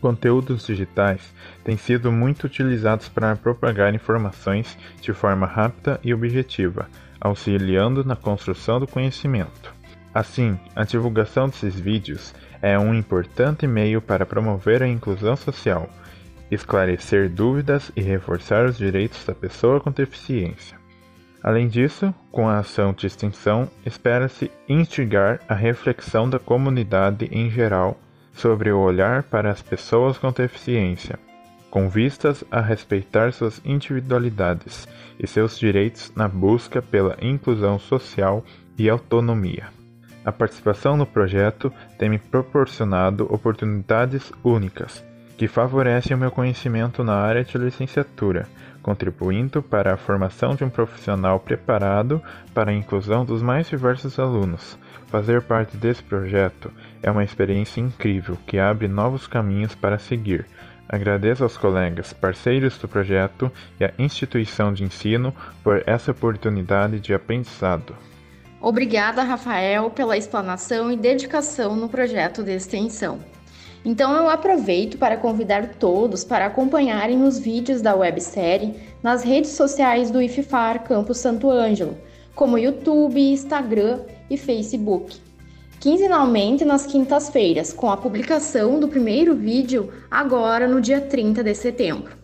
Conteúdos 0.00 0.66
digitais 0.66 1.20
têm 1.64 1.76
sido 1.76 2.12
muito 2.12 2.44
utilizados 2.44 3.08
para 3.08 3.34
propagar 3.34 3.94
informações 3.94 4.78
de 5.00 5.12
forma 5.12 5.46
rápida 5.46 5.98
e 6.04 6.14
objetiva, 6.14 6.86
auxiliando 7.20 8.04
na 8.04 8.14
construção 8.14 8.78
do 8.78 8.86
conhecimento. 8.86 9.77
Assim, 10.14 10.58
a 10.74 10.84
divulgação 10.84 11.48
desses 11.48 11.78
vídeos 11.78 12.34
é 12.62 12.78
um 12.78 12.94
importante 12.94 13.66
meio 13.66 14.00
para 14.00 14.26
promover 14.26 14.82
a 14.82 14.88
inclusão 14.88 15.36
social, 15.36 15.88
esclarecer 16.50 17.28
dúvidas 17.28 17.92
e 17.94 18.00
reforçar 18.00 18.64
os 18.66 18.78
direitos 18.78 19.24
da 19.24 19.34
pessoa 19.34 19.80
com 19.80 19.90
deficiência. 19.90 20.78
Além 21.42 21.68
disso, 21.68 22.12
com 22.32 22.48
a 22.48 22.58
ação 22.58 22.92
de 22.92 23.06
extensão, 23.06 23.70
espera-se 23.86 24.50
instigar 24.68 25.40
a 25.48 25.54
reflexão 25.54 26.28
da 26.28 26.38
comunidade 26.38 27.28
em 27.30 27.48
geral 27.48 27.98
sobre 28.32 28.70
o 28.72 28.78
olhar 28.78 29.22
para 29.22 29.50
as 29.50 29.62
pessoas 29.62 30.18
com 30.18 30.32
deficiência, 30.32 31.18
com 31.70 31.88
vistas 31.88 32.42
a 32.50 32.60
respeitar 32.60 33.32
suas 33.32 33.60
individualidades 33.64 34.88
e 35.18 35.26
seus 35.26 35.58
direitos 35.58 36.12
na 36.16 36.26
busca 36.26 36.82
pela 36.82 37.16
inclusão 37.20 37.78
social 37.78 38.44
e 38.76 38.88
autonomia. 38.88 39.77
A 40.24 40.32
participação 40.32 40.96
no 40.96 41.06
projeto 41.06 41.72
tem 41.98 42.08
me 42.08 42.18
proporcionado 42.18 43.32
oportunidades 43.32 44.32
únicas 44.44 45.04
que 45.38 45.46
favorecem 45.46 46.16
o 46.16 46.18
meu 46.18 46.32
conhecimento 46.32 47.04
na 47.04 47.14
área 47.14 47.44
de 47.44 47.56
licenciatura, 47.56 48.48
contribuindo 48.82 49.62
para 49.62 49.94
a 49.94 49.96
formação 49.96 50.56
de 50.56 50.64
um 50.64 50.68
profissional 50.68 51.38
preparado 51.38 52.20
para 52.52 52.72
a 52.72 52.74
inclusão 52.74 53.24
dos 53.24 53.40
mais 53.40 53.68
diversos 53.68 54.18
alunos. 54.18 54.76
Fazer 55.06 55.40
parte 55.42 55.76
desse 55.76 56.02
projeto 56.02 56.72
é 57.00 57.10
uma 57.10 57.22
experiência 57.22 57.80
incrível 57.80 58.36
que 58.46 58.58
abre 58.58 58.88
novos 58.88 59.28
caminhos 59.28 59.76
para 59.76 59.98
seguir. 59.98 60.44
Agradeço 60.88 61.44
aos 61.44 61.56
colegas, 61.56 62.12
parceiros 62.12 62.76
do 62.78 62.88
projeto 62.88 63.52
e 63.78 63.84
à 63.84 63.92
instituição 63.96 64.72
de 64.72 64.82
ensino 64.82 65.32
por 65.62 65.82
essa 65.86 66.10
oportunidade 66.10 66.98
de 66.98 67.14
aprendizado. 67.14 67.94
Obrigada, 68.60 69.22
Rafael, 69.22 69.90
pela 69.90 70.16
explanação 70.16 70.90
e 70.90 70.96
dedicação 70.96 71.76
no 71.76 71.88
projeto 71.88 72.42
de 72.42 72.52
extensão. 72.52 73.20
Então 73.84 74.12
eu 74.14 74.28
aproveito 74.28 74.98
para 74.98 75.16
convidar 75.16 75.76
todos 75.76 76.24
para 76.24 76.46
acompanharem 76.46 77.22
os 77.22 77.38
vídeos 77.38 77.80
da 77.80 77.94
websérie 77.94 78.74
nas 79.02 79.22
redes 79.22 79.52
sociais 79.52 80.10
do 80.10 80.20
IFFAR 80.20 80.82
Campus 80.82 81.18
Santo 81.18 81.48
Ângelo, 81.48 81.96
como 82.34 82.58
YouTube, 82.58 83.20
Instagram 83.20 84.00
e 84.28 84.36
Facebook. 84.36 85.16
Quinzenalmente 85.78 86.64
nas 86.64 86.84
quintas-feiras, 86.84 87.72
com 87.72 87.88
a 87.88 87.96
publicação 87.96 88.80
do 88.80 88.88
primeiro 88.88 89.36
vídeo 89.36 89.92
agora 90.10 90.66
no 90.66 90.80
dia 90.80 91.00
30 91.00 91.44
de 91.44 91.54
setembro. 91.54 92.18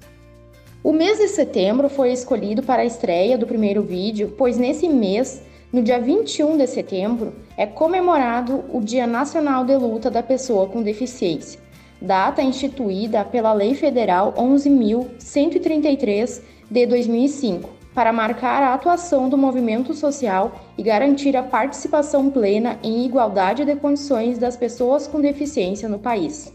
O 0.83 0.93
mês 0.93 1.19
de 1.19 1.29
setembro 1.29 1.89
foi 1.89 2.13
escolhido 2.13 2.63
para 2.65 2.83
a 2.83 2.85
estreia 2.85 3.39
do 3.39 3.47
primeiro 3.47 3.81
vídeo, 3.81 4.35
pois 4.37 4.59
nesse 4.59 4.89
mês 4.89 5.41
no 5.75 5.83
dia 5.83 5.99
21 5.99 6.57
de 6.57 6.67
setembro 6.69 7.35
é 7.57 7.67
comemorado 7.67 8.65
o 8.73 8.81
Dia 8.81 9.09
Nacional 9.09 9.65
de 9.65 9.75
Luta 9.75 10.09
da 10.09 10.23
Pessoa 10.23 10.69
com 10.69 10.81
Deficiência, 10.81 11.59
data 12.01 12.41
instituída 12.41 13.25
pela 13.25 13.53
Lei 13.53 13.75
Federal 13.75 14.33
11.133 14.35 16.43
de 16.71 16.87
2005, 16.87 17.69
para 17.93 18.13
marcar 18.13 18.63
a 18.63 18.73
atuação 18.73 19.29
do 19.29 19.37
movimento 19.37 19.93
social 19.95 20.53
e 20.79 20.83
garantir 20.85 21.37
a 21.37 21.43
participação 21.43 22.31
plena 22.31 22.79
em 22.81 23.05
igualdade 23.05 23.65
de 23.65 23.75
condições 23.75 24.39
das 24.39 24.57
pessoas 24.57 25.09
com 25.09 25.21
deficiência 25.21 25.89
no 25.89 25.99
país. 25.99 26.53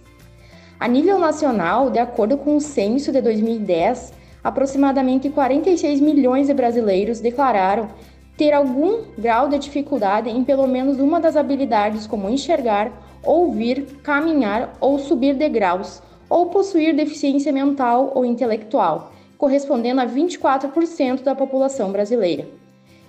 A 0.79 0.87
nível 0.87 1.19
nacional, 1.19 1.89
de 1.89 1.99
acordo 1.99 2.37
com 2.37 2.55
o 2.55 2.61
censo 2.61 3.11
de 3.11 3.19
2010, 3.19 4.13
aproximadamente 4.41 5.29
46 5.29 5.99
milhões 5.99 6.47
de 6.47 6.53
brasileiros 6.53 7.19
declararam 7.19 7.89
ter 8.39 8.53
algum 8.53 9.01
grau 9.17 9.49
de 9.49 9.59
dificuldade 9.59 10.29
em 10.29 10.45
pelo 10.45 10.65
menos 10.65 10.97
uma 10.97 11.19
das 11.19 11.35
habilidades, 11.35 12.07
como 12.07 12.29
enxergar, 12.29 12.89
ouvir, 13.21 13.99
caminhar 14.01 14.77
ou 14.79 14.97
subir 14.97 15.35
degraus, 15.35 16.01
ou 16.29 16.45
possuir 16.45 16.95
deficiência 16.95 17.51
mental 17.51 18.13
ou 18.15 18.23
intelectual, 18.23 19.11
correspondendo 19.37 19.99
a 19.99 20.07
24% 20.07 21.21
da 21.21 21.35
população 21.35 21.91
brasileira. 21.91 22.47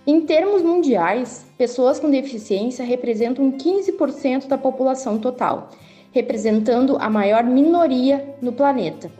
Em 0.04 0.20
termos 0.22 0.62
mundiais, 0.62 1.46
pessoas 1.56 2.00
com 2.00 2.10
deficiência 2.10 2.84
representam 2.84 3.52
15% 3.52 4.48
da 4.48 4.58
população 4.58 5.16
total, 5.16 5.70
representando 6.10 6.96
a 6.98 7.08
maior 7.08 7.44
minoria 7.44 8.34
no 8.42 8.52
planeta 8.52 9.12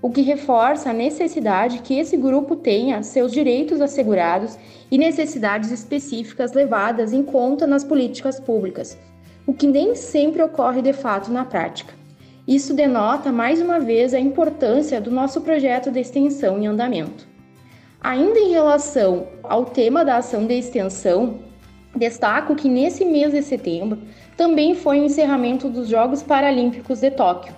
o 0.00 0.10
que 0.10 0.20
reforça 0.20 0.90
a 0.90 0.92
necessidade 0.92 1.80
que 1.80 1.98
esse 1.98 2.16
grupo 2.16 2.54
tenha 2.54 3.02
seus 3.02 3.32
direitos 3.32 3.80
assegurados 3.80 4.56
e 4.90 4.96
necessidades 4.96 5.70
específicas 5.70 6.52
levadas 6.52 7.12
em 7.12 7.22
conta 7.22 7.66
nas 7.66 7.82
políticas 7.82 8.38
públicas, 8.38 8.96
o 9.46 9.52
que 9.52 9.66
nem 9.66 9.94
sempre 9.94 10.42
ocorre 10.42 10.82
de 10.82 10.92
fato 10.92 11.32
na 11.32 11.44
prática. 11.44 11.94
Isso 12.46 12.72
denota 12.72 13.30
mais 13.30 13.60
uma 13.60 13.78
vez 13.78 14.14
a 14.14 14.20
importância 14.20 15.00
do 15.00 15.10
nosso 15.10 15.40
projeto 15.40 15.90
de 15.90 16.00
extensão 16.00 16.58
em 16.58 16.66
andamento. 16.66 17.26
Ainda 18.00 18.38
em 18.38 18.50
relação 18.50 19.26
ao 19.42 19.64
tema 19.64 20.04
da 20.04 20.18
ação 20.18 20.46
de 20.46 20.54
extensão, 20.54 21.40
destaco 21.96 22.54
que 22.54 22.68
nesse 22.68 23.04
mês 23.04 23.32
de 23.32 23.42
setembro 23.42 23.98
também 24.36 24.74
foi 24.74 25.00
o 25.00 25.04
encerramento 25.04 25.68
dos 25.68 25.88
Jogos 25.88 26.22
Paralímpicos 26.22 27.00
de 27.00 27.10
Tóquio, 27.10 27.52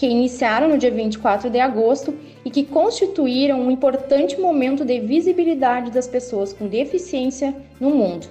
que 0.00 0.06
iniciaram 0.06 0.66
no 0.66 0.78
dia 0.78 0.90
24 0.90 1.50
de 1.50 1.60
agosto 1.60 2.14
e 2.42 2.50
que 2.50 2.64
constituíram 2.64 3.60
um 3.60 3.70
importante 3.70 4.40
momento 4.40 4.82
de 4.82 4.98
visibilidade 4.98 5.90
das 5.90 6.08
pessoas 6.08 6.54
com 6.54 6.66
deficiência 6.66 7.54
no 7.78 7.90
mundo. 7.90 8.26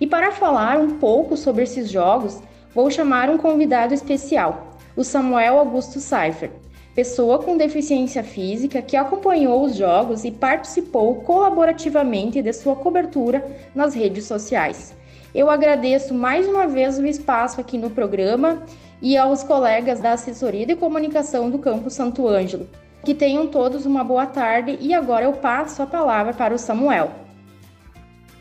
E 0.00 0.06
para 0.06 0.32
falar 0.32 0.78
um 0.78 0.98
pouco 0.98 1.36
sobre 1.36 1.64
esses 1.64 1.90
jogos, 1.90 2.40
vou 2.74 2.90
chamar 2.90 3.28
um 3.28 3.36
convidado 3.36 3.92
especial, 3.92 4.78
o 4.96 5.04
Samuel 5.04 5.58
Augusto 5.58 6.00
Seifer, 6.00 6.50
pessoa 6.94 7.38
com 7.38 7.58
deficiência 7.58 8.24
física 8.24 8.80
que 8.80 8.96
acompanhou 8.96 9.62
os 9.62 9.76
jogos 9.76 10.24
e 10.24 10.30
participou 10.30 11.16
colaborativamente 11.16 12.40
de 12.40 12.52
sua 12.54 12.76
cobertura 12.76 13.46
nas 13.74 13.92
redes 13.92 14.24
sociais. 14.24 14.96
Eu 15.34 15.50
agradeço 15.50 16.14
mais 16.14 16.48
uma 16.48 16.66
vez 16.66 16.98
o 16.98 17.04
espaço 17.04 17.60
aqui 17.60 17.76
no 17.76 17.90
programa 17.90 18.62
e 19.00 19.16
aos 19.16 19.42
colegas 19.42 20.00
da 20.00 20.12
assessoria 20.12 20.66
de 20.66 20.76
comunicação 20.76 21.50
do 21.50 21.58
Campo 21.58 21.90
Santo 21.90 22.26
Ângelo. 22.26 22.68
Que 23.04 23.14
tenham 23.14 23.46
todos 23.46 23.84
uma 23.84 24.02
boa 24.02 24.26
tarde 24.26 24.78
e 24.80 24.94
agora 24.94 25.24
eu 25.24 25.32
passo 25.32 25.82
a 25.82 25.86
palavra 25.86 26.32
para 26.32 26.54
o 26.54 26.58
Samuel. 26.58 27.10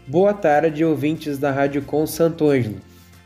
Boa 0.07 0.33
tarde, 0.33 0.83
ouvintes 0.83 1.37
da 1.37 1.51
Rádio 1.51 1.81
Com 1.81 2.05
Santo 2.05 2.49
Ângelo. 2.49 2.77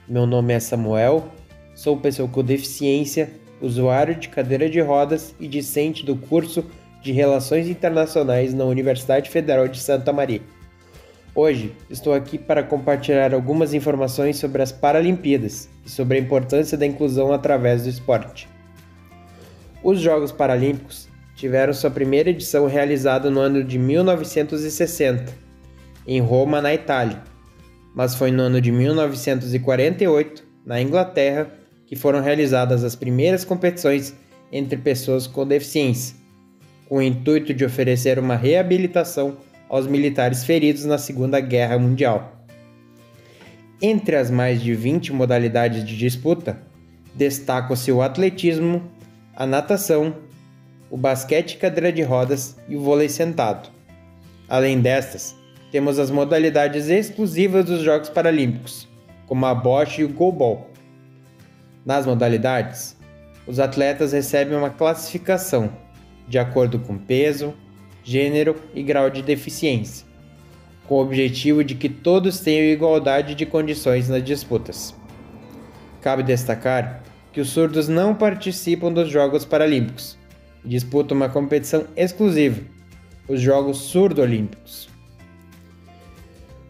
Meu 0.07 0.25
nome 0.25 0.53
é 0.53 0.59
Samuel, 0.59 1.27
sou 1.75 1.97
pessoa 1.97 2.29
com 2.29 2.43
deficiência, 2.43 3.29
usuário 3.61 4.15
de 4.15 4.29
cadeira 4.29 4.69
de 4.69 4.79
rodas 4.79 5.35
e 5.39 5.47
discente 5.47 6.05
do 6.05 6.15
curso 6.15 6.63
de 7.01 7.11
Relações 7.11 7.67
Internacionais 7.67 8.53
na 8.53 8.65
Universidade 8.65 9.29
Federal 9.29 9.67
de 9.67 9.79
Santa 9.79 10.13
Maria. 10.13 10.41
Hoje 11.39 11.75
estou 11.87 12.15
aqui 12.15 12.35
para 12.35 12.63
compartilhar 12.63 13.31
algumas 13.31 13.71
informações 13.71 14.37
sobre 14.37 14.59
as 14.63 14.71
Paralimpíadas 14.71 15.69
e 15.85 15.89
sobre 15.89 16.17
a 16.17 16.19
importância 16.19 16.75
da 16.75 16.83
inclusão 16.83 17.31
através 17.31 17.83
do 17.83 17.89
esporte. 17.89 18.49
Os 19.83 19.99
Jogos 19.99 20.31
Paralímpicos, 20.31 21.07
tiveram 21.35 21.71
sua 21.73 21.91
primeira 21.91 22.31
edição 22.31 22.65
realizada 22.65 23.29
no 23.29 23.39
ano 23.39 23.63
de 23.63 23.77
1960, 23.77 25.31
em 26.07 26.19
Roma, 26.19 26.59
na 26.59 26.73
Itália, 26.73 27.21
mas 27.93 28.15
foi 28.15 28.31
no 28.31 28.41
ano 28.41 28.59
de 28.59 28.71
1948, 28.71 30.43
na 30.65 30.81
Inglaterra, 30.81 31.51
que 31.85 31.95
foram 31.95 32.19
realizadas 32.19 32.83
as 32.83 32.95
primeiras 32.95 33.45
competições 33.45 34.15
entre 34.51 34.75
pessoas 34.75 35.27
com 35.27 35.45
deficiência, 35.45 36.15
com 36.89 36.95
o 36.95 37.01
intuito 37.03 37.53
de 37.53 37.63
oferecer 37.63 38.17
uma 38.17 38.35
reabilitação 38.35 39.37
aos 39.69 39.87
militares 39.87 40.43
feridos 40.43 40.85
na 40.85 40.97
Segunda 40.97 41.39
Guerra 41.39 41.77
Mundial. 41.77 42.33
Entre 43.81 44.15
as 44.15 44.31
mais 44.31 44.61
de 44.61 44.73
20 44.73 45.13
modalidades 45.13 45.83
de 45.85 45.97
disputa, 45.97 46.59
destacam-se 47.13 47.91
o 47.91 48.01
atletismo, 48.01 48.83
a 49.35 49.45
natação, 49.45 50.15
o 50.89 50.97
basquete 50.97 51.57
cadeira 51.57 51.91
de 51.91 52.01
rodas 52.01 52.57
e 52.67 52.75
o 52.75 52.81
vôlei 52.81 53.09
sentado. 53.09 53.69
Além 54.49 54.79
destas, 54.79 55.35
temos 55.71 55.99
as 55.99 56.09
modalidades 56.09 56.89
exclusivas 56.89 57.65
dos 57.65 57.81
Jogos 57.81 58.09
Paralímpicos, 58.09 58.87
como 59.27 59.45
a 59.45 59.53
bocha 59.53 60.01
e 60.01 60.05
o 60.05 60.09
goalball. 60.09 60.69
Nas 61.85 62.05
modalidades, 62.05 62.97
os 63.45 63.59
atletas 63.59 64.13
recebem 64.13 64.57
uma 64.57 64.69
classificação 64.69 65.71
de 66.27 66.39
acordo 66.39 66.79
com 66.79 66.97
peso, 66.97 67.53
gênero 68.07 68.55
e 68.73 68.81
grau 68.81 69.09
de 69.09 69.21
deficiência, 69.21 70.07
com 70.87 70.95
o 70.95 71.01
objetivo 71.01 71.61
de 71.61 71.75
que 71.75 71.89
todos 71.89 72.39
tenham 72.39 72.71
igualdade 72.71 73.35
de 73.35 73.45
condições 73.45 74.07
nas 74.07 74.23
disputas. 74.23 74.95
Cabe 75.99 76.23
destacar 76.23 77.03
que 77.33 77.41
os 77.41 77.49
surdos 77.49 77.89
não 77.89 78.15
participam 78.15 78.93
dos 78.93 79.09
Jogos 79.09 79.43
Paralímpicos 79.43 80.17
e 80.63 80.69
disputam 80.69 81.17
uma 81.17 81.27
competição 81.27 81.85
exclusiva, 81.97 82.61
os 83.27 83.41
Jogos 83.41 83.77
Surdo-Olímpicos. 83.79 84.87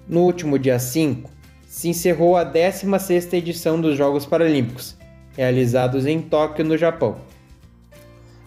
No 0.08 0.22
último 0.22 0.58
dia 0.58 0.80
5, 0.80 1.30
se 1.68 1.90
encerrou 1.90 2.36
a 2.36 2.44
16ª 2.44 3.34
edição 3.36 3.80
dos 3.80 3.96
Jogos 3.96 4.26
Paralímpicos, 4.26 4.98
realizados 5.36 6.08
em 6.08 6.20
Tóquio, 6.20 6.66
no 6.66 6.76
Japão. 6.76 7.22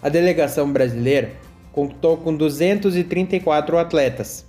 A 0.03 0.09
delegação 0.09 0.73
brasileira 0.73 1.31
contou 1.73 2.17
com 2.17 2.35
234 2.35 3.79
atletas, 3.79 4.47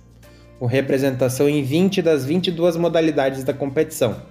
com 0.58 0.66
representação 0.66 1.48
em 1.48 1.62
20 1.62 2.02
das 2.02 2.24
22 2.24 2.76
modalidades 2.76 3.44
da 3.44 3.52
competição. 3.52 4.22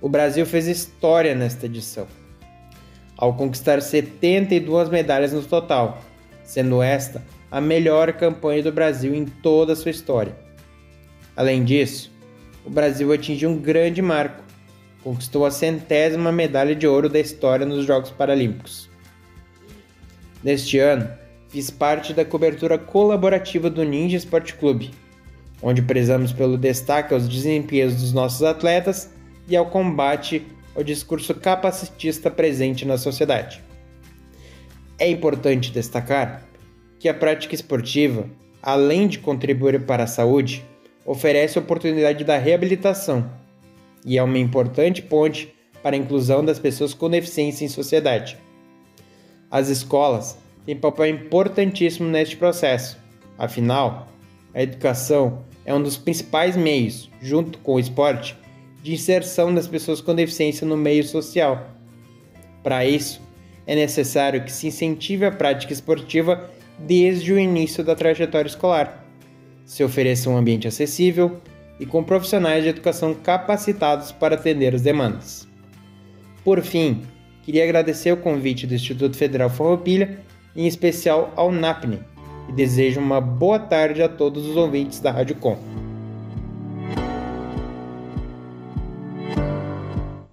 O 0.00 0.08
Brasil 0.08 0.44
fez 0.44 0.66
história 0.66 1.34
nesta 1.34 1.66
edição, 1.66 2.06
ao 3.16 3.34
conquistar 3.34 3.80
72 3.80 4.88
medalhas 4.88 5.32
no 5.32 5.42
total, 5.42 6.02
sendo 6.42 6.82
esta 6.82 7.22
a 7.50 7.60
melhor 7.60 8.12
campanha 8.14 8.62
do 8.62 8.72
Brasil 8.72 9.14
em 9.14 9.26
toda 9.26 9.74
a 9.74 9.76
sua 9.76 9.90
história. 9.90 10.34
Além 11.36 11.64
disso, 11.64 12.10
o 12.64 12.70
Brasil 12.70 13.12
atingiu 13.12 13.50
um 13.50 13.58
grande 13.58 14.00
marco, 14.00 14.42
conquistou 15.02 15.44
a 15.44 15.50
centésima 15.50 16.32
medalha 16.32 16.74
de 16.74 16.86
ouro 16.86 17.08
da 17.08 17.20
história 17.20 17.66
nos 17.66 17.84
Jogos 17.84 18.10
Paralímpicos. 18.10 18.88
Neste 20.42 20.78
ano, 20.78 21.08
fiz 21.52 21.68
parte 21.68 22.14
da 22.14 22.24
cobertura 22.24 22.78
colaborativa 22.78 23.68
do 23.68 23.84
Ninja 23.84 24.16
Sport 24.16 24.54
Clube, 24.54 24.90
onde 25.62 25.82
prezamos 25.82 26.32
pelo 26.32 26.56
destaque 26.56 27.12
aos 27.12 27.28
desempenhos 27.28 27.94
dos 27.94 28.10
nossos 28.14 28.42
atletas 28.42 29.10
e 29.46 29.54
ao 29.54 29.66
combate 29.66 30.46
ao 30.74 30.82
discurso 30.82 31.34
capacitista 31.34 32.30
presente 32.30 32.86
na 32.86 32.96
sociedade. 32.96 33.62
É 34.98 35.06
importante 35.10 35.70
destacar 35.70 36.42
que 36.98 37.06
a 37.06 37.12
prática 37.12 37.54
esportiva, 37.54 38.24
além 38.62 39.06
de 39.06 39.18
contribuir 39.18 39.84
para 39.84 40.04
a 40.04 40.06
saúde, 40.06 40.64
oferece 41.04 41.58
a 41.58 41.60
oportunidade 41.60 42.24
da 42.24 42.38
reabilitação 42.38 43.30
e 44.06 44.16
é 44.16 44.22
uma 44.22 44.38
importante 44.38 45.02
ponte 45.02 45.52
para 45.82 45.96
a 45.96 45.98
inclusão 45.98 46.42
das 46.42 46.58
pessoas 46.58 46.94
com 46.94 47.10
deficiência 47.10 47.66
em 47.66 47.68
sociedade. 47.68 48.38
As 49.50 49.68
escolas 49.68 50.38
tem 50.64 50.76
papel 50.76 51.06
importantíssimo 51.06 52.08
neste 52.08 52.36
processo. 52.36 52.98
Afinal, 53.38 54.08
a 54.54 54.62
educação 54.62 55.44
é 55.64 55.74
um 55.74 55.82
dos 55.82 55.96
principais 55.96 56.56
meios, 56.56 57.10
junto 57.20 57.58
com 57.58 57.74
o 57.74 57.80
esporte, 57.80 58.36
de 58.82 58.92
inserção 58.92 59.54
das 59.54 59.66
pessoas 59.66 60.00
com 60.00 60.14
deficiência 60.14 60.66
no 60.66 60.76
meio 60.76 61.04
social. 61.04 61.70
Para 62.62 62.84
isso, 62.84 63.20
é 63.66 63.74
necessário 63.74 64.44
que 64.44 64.52
se 64.52 64.66
incentive 64.66 65.24
a 65.24 65.32
prática 65.32 65.72
esportiva 65.72 66.50
desde 66.78 67.32
o 67.32 67.38
início 67.38 67.84
da 67.84 67.94
trajetória 67.94 68.48
escolar. 68.48 69.04
Se 69.64 69.84
ofereça 69.84 70.28
um 70.28 70.36
ambiente 70.36 70.66
acessível 70.66 71.40
e 71.78 71.86
com 71.86 72.02
profissionais 72.02 72.62
de 72.62 72.70
educação 72.70 73.14
capacitados 73.14 74.12
para 74.12 74.34
atender 74.34 74.74
as 74.74 74.82
demandas. 74.82 75.48
Por 76.44 76.60
fim, 76.60 77.02
queria 77.44 77.64
agradecer 77.64 78.12
o 78.12 78.16
convite 78.16 78.66
do 78.66 78.74
Instituto 78.74 79.16
Federal 79.16 79.48
Farroupilha 79.48 80.18
em 80.54 80.66
especial 80.66 81.32
ao 81.36 81.50
NAPNE, 81.50 82.00
e 82.48 82.52
desejo 82.52 83.00
uma 83.00 83.20
boa 83.20 83.58
tarde 83.58 84.02
a 84.02 84.08
todos 84.08 84.46
os 84.46 84.56
ouvintes 84.56 85.00
da 85.00 85.10
Rádio 85.10 85.36
Com. 85.36 85.56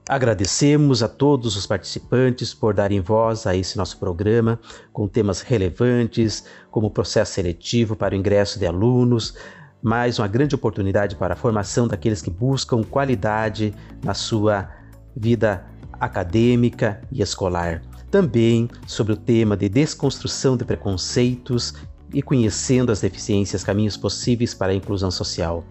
Agradecemos 0.07 1.03
a 1.03 1.07
todos 1.07 1.55
os 1.55 1.67
participantes 1.67 2.51
por 2.51 2.73
darem 2.73 2.99
voz 2.99 3.45
a 3.45 3.55
esse 3.55 3.77
nosso 3.77 3.99
programa 3.99 4.59
com 4.91 5.07
temas 5.07 5.41
relevantes, 5.41 6.43
como 6.71 6.87
o 6.87 6.91
processo 6.91 7.33
seletivo 7.33 7.95
para 7.95 8.15
o 8.15 8.17
ingresso 8.17 8.57
de 8.57 8.65
alunos, 8.65 9.35
mais 9.83 10.17
uma 10.17 10.27
grande 10.27 10.55
oportunidade 10.55 11.15
para 11.15 11.35
a 11.35 11.37
formação 11.37 11.87
daqueles 11.87 12.23
que 12.23 12.31
buscam 12.31 12.83
qualidade 12.83 13.71
na 14.03 14.15
sua 14.15 14.67
vida 15.15 15.63
acadêmica 15.99 17.01
e 17.11 17.21
escolar 17.21 17.83
também 18.09 18.69
sobre 18.87 19.13
o 19.13 19.17
tema 19.17 19.55
de 19.55 19.69
desconstrução 19.69 20.57
de 20.57 20.65
preconceitos 20.65 21.73
e 22.13 22.21
conhecendo 22.21 22.91
as 22.91 23.01
deficiências, 23.01 23.63
caminhos 23.63 23.95
possíveis 23.95 24.53
para 24.53 24.71
a 24.71 24.75
inclusão 24.75 25.11
social. 25.11 25.63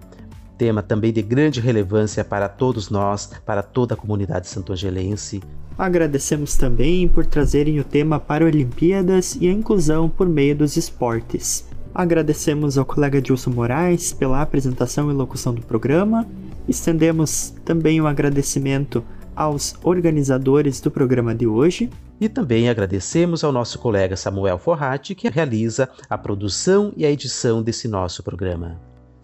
Tema 0.56 0.82
também 0.82 1.12
de 1.12 1.22
grande 1.22 1.60
relevância 1.60 2.24
para 2.24 2.48
todos 2.48 2.90
nós, 2.90 3.30
para 3.46 3.62
toda 3.62 3.94
a 3.94 3.96
comunidade 3.96 4.48
santo-angelense. 4.48 5.40
Agradecemos 5.76 6.56
também 6.56 7.06
por 7.06 7.24
trazerem 7.24 7.78
o 7.78 7.84
tema 7.84 8.18
para 8.18 8.44
Olimpíadas 8.44 9.36
e 9.40 9.46
a 9.46 9.52
inclusão 9.52 10.08
por 10.08 10.28
meio 10.28 10.56
dos 10.56 10.76
esportes. 10.76 11.64
Agradecemos 11.94 12.76
ao 12.76 12.84
colega 12.84 13.22
Dilson 13.22 13.50
Moraes 13.50 14.12
pela 14.12 14.42
apresentação 14.42 15.10
e 15.10 15.14
locução 15.14 15.54
do 15.54 15.62
programa. 15.62 16.26
Estendemos 16.68 17.54
também 17.64 18.00
um 18.00 18.06
agradecimento 18.06 19.04
aos 19.38 19.76
organizadores 19.84 20.80
do 20.80 20.90
programa 20.90 21.32
de 21.32 21.46
hoje. 21.46 21.88
E 22.20 22.28
também 22.28 22.68
agradecemos 22.68 23.44
ao 23.44 23.52
nosso 23.52 23.78
colega 23.78 24.16
Samuel 24.16 24.58
Forratti, 24.58 25.14
que 25.14 25.28
realiza 25.28 25.88
a 26.10 26.18
produção 26.18 26.92
e 26.96 27.06
a 27.06 27.10
edição 27.10 27.62
desse 27.62 27.86
nosso 27.86 28.24
programa. 28.24 28.80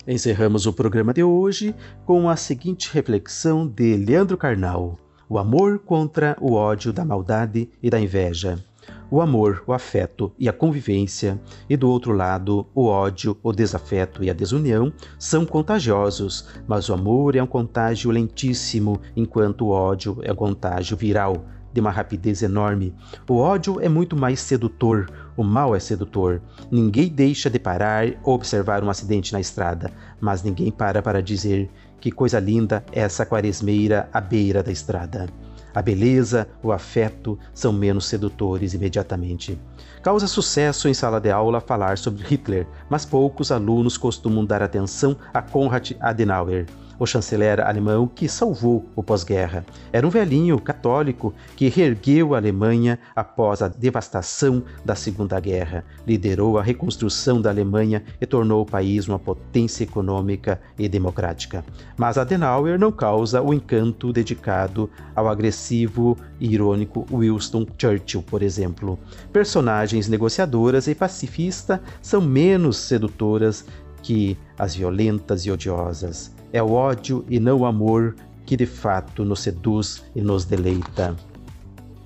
Encerramos 0.06 0.66
o 0.66 0.72
programa 0.72 1.12
de 1.12 1.24
hoje 1.24 1.74
com 2.06 2.30
a 2.30 2.36
seguinte 2.36 2.88
reflexão 2.92 3.66
de 3.66 3.96
Leandro 3.96 4.36
Carnal: 4.36 4.96
O 5.28 5.36
amor 5.36 5.80
contra 5.80 6.36
o 6.40 6.52
ódio 6.52 6.92
da 6.92 7.04
maldade 7.04 7.68
e 7.82 7.90
da 7.90 7.98
inveja 7.98 8.62
o 9.10 9.20
amor, 9.20 9.62
o 9.66 9.72
afeto 9.72 10.32
e 10.38 10.48
a 10.48 10.52
convivência, 10.52 11.40
e 11.68 11.76
do 11.76 11.88
outro 11.88 12.12
lado, 12.12 12.66
o 12.74 12.86
ódio, 12.86 13.36
o 13.42 13.52
desafeto 13.52 14.24
e 14.24 14.30
a 14.30 14.34
desunião, 14.34 14.92
são 15.18 15.44
contagiosos, 15.44 16.48
mas 16.66 16.88
o 16.88 16.94
amor 16.94 17.36
é 17.36 17.42
um 17.42 17.46
contágio 17.46 18.10
lentíssimo, 18.10 19.00
enquanto 19.16 19.66
o 19.66 19.70
ódio 19.70 20.18
é 20.22 20.32
um 20.32 20.36
contágio 20.36 20.96
viral, 20.96 21.44
de 21.72 21.80
uma 21.80 21.90
rapidez 21.90 22.40
enorme. 22.40 22.94
O 23.28 23.36
ódio 23.36 23.80
é 23.80 23.88
muito 23.88 24.16
mais 24.16 24.38
sedutor, 24.38 25.10
o 25.36 25.42
mal 25.42 25.74
é 25.74 25.80
sedutor. 25.80 26.40
Ninguém 26.70 27.08
deixa 27.08 27.50
de 27.50 27.58
parar 27.58 28.06
ou 28.22 28.34
observar 28.34 28.84
um 28.84 28.88
acidente 28.88 29.32
na 29.32 29.40
estrada, 29.40 29.90
mas 30.20 30.42
ninguém 30.44 30.70
para 30.70 31.02
para 31.02 31.20
dizer 31.20 31.68
que 32.04 32.12
coisa 32.12 32.38
linda 32.38 32.84
é 32.92 33.00
essa 33.00 33.24
quaresmeira 33.24 34.10
à 34.12 34.20
beira 34.20 34.62
da 34.62 34.70
estrada. 34.70 35.26
A 35.74 35.80
beleza, 35.80 36.46
o 36.62 36.70
afeto 36.70 37.38
são 37.54 37.72
menos 37.72 38.04
sedutores 38.04 38.74
imediatamente. 38.74 39.58
Causa 40.02 40.26
sucesso 40.26 40.86
em 40.86 40.92
sala 40.92 41.18
de 41.18 41.30
aula 41.30 41.62
falar 41.62 41.96
sobre 41.96 42.22
Hitler, 42.22 42.66
mas 42.90 43.06
poucos 43.06 43.50
alunos 43.50 43.96
costumam 43.96 44.44
dar 44.44 44.62
atenção 44.62 45.16
a 45.32 45.40
Konrad 45.40 45.92
Adenauer. 45.98 46.66
O 46.98 47.06
chanceler 47.06 47.60
alemão 47.60 48.06
que 48.06 48.28
salvou 48.28 48.84
o 48.94 49.02
pós-guerra. 49.02 49.64
Era 49.92 50.06
um 50.06 50.10
velhinho 50.10 50.60
católico 50.60 51.34
que 51.56 51.68
reergueu 51.68 52.34
a 52.34 52.38
Alemanha 52.38 52.98
após 53.14 53.62
a 53.62 53.68
devastação 53.68 54.62
da 54.84 54.94
Segunda 54.94 55.38
Guerra, 55.40 55.84
liderou 56.06 56.58
a 56.58 56.62
reconstrução 56.62 57.40
da 57.40 57.50
Alemanha 57.50 58.02
e 58.20 58.26
tornou 58.26 58.62
o 58.62 58.66
país 58.66 59.08
uma 59.08 59.18
potência 59.18 59.84
econômica 59.84 60.60
e 60.78 60.88
democrática. 60.88 61.64
Mas 61.96 62.18
Adenauer 62.18 62.78
não 62.78 62.92
causa 62.92 63.42
o 63.42 63.52
encanto 63.52 64.12
dedicado 64.12 64.90
ao 65.14 65.28
agressivo 65.28 66.16
e 66.40 66.52
irônico 66.52 67.06
Winston 67.10 67.66
Churchill, 67.78 68.22
por 68.22 68.42
exemplo. 68.42 68.98
Personagens 69.32 70.08
negociadoras 70.08 70.86
e 70.86 70.94
pacifistas 70.94 71.80
são 72.02 72.20
menos 72.20 72.76
sedutoras 72.76 73.64
que 74.02 74.36
as 74.58 74.74
violentas 74.74 75.46
e 75.46 75.50
odiosas. 75.50 76.33
É 76.54 76.62
o 76.62 76.70
ódio 76.70 77.24
e 77.28 77.40
não 77.40 77.58
o 77.58 77.66
amor 77.66 78.14
que 78.46 78.56
de 78.56 78.64
fato 78.64 79.24
nos 79.24 79.40
seduz 79.40 80.04
e 80.14 80.20
nos 80.20 80.44
deleita. 80.44 81.16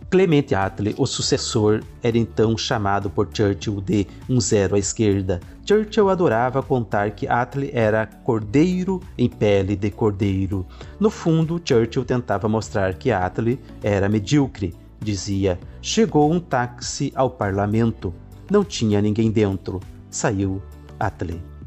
Clemente 0.09 0.55
Attlee, 0.55 0.95
o 0.97 1.05
sucessor, 1.05 1.83
era 2.03 2.17
então 2.17 2.57
chamado 2.57 3.11
por 3.11 3.29
Churchill 3.31 3.83
de 3.83 4.07
um 4.27 4.41
zero 4.41 4.75
à 4.75 4.79
esquerda. 4.79 5.39
Churchill 5.67 6.09
adorava 6.09 6.63
contar 6.63 7.11
que 7.11 7.29
Attlee 7.29 7.71
era 7.75 8.07
cordeiro 8.07 9.03
em 9.19 9.29
pele 9.29 9.77
de 9.77 9.91
cordeiro. 9.91 10.65
No 10.99 11.11
fundo, 11.11 11.61
Churchill 11.63 12.07
tentava 12.07 12.49
mostrar 12.49 12.95
que 12.95 13.13
Attlee 13.13 13.61
era 13.83 14.09
medíocre. 14.09 14.75
Dizia: 14.99 15.61
Chegou 15.83 16.33
um 16.33 16.41
táxi 16.41 17.13
ao 17.15 17.29
parlamento. 17.29 18.15
Não 18.51 18.65
tinha 18.65 19.03
ninguém 19.03 19.31
dentro. 19.31 19.79
Saiu 20.09 20.63
Attlee. 20.99 21.58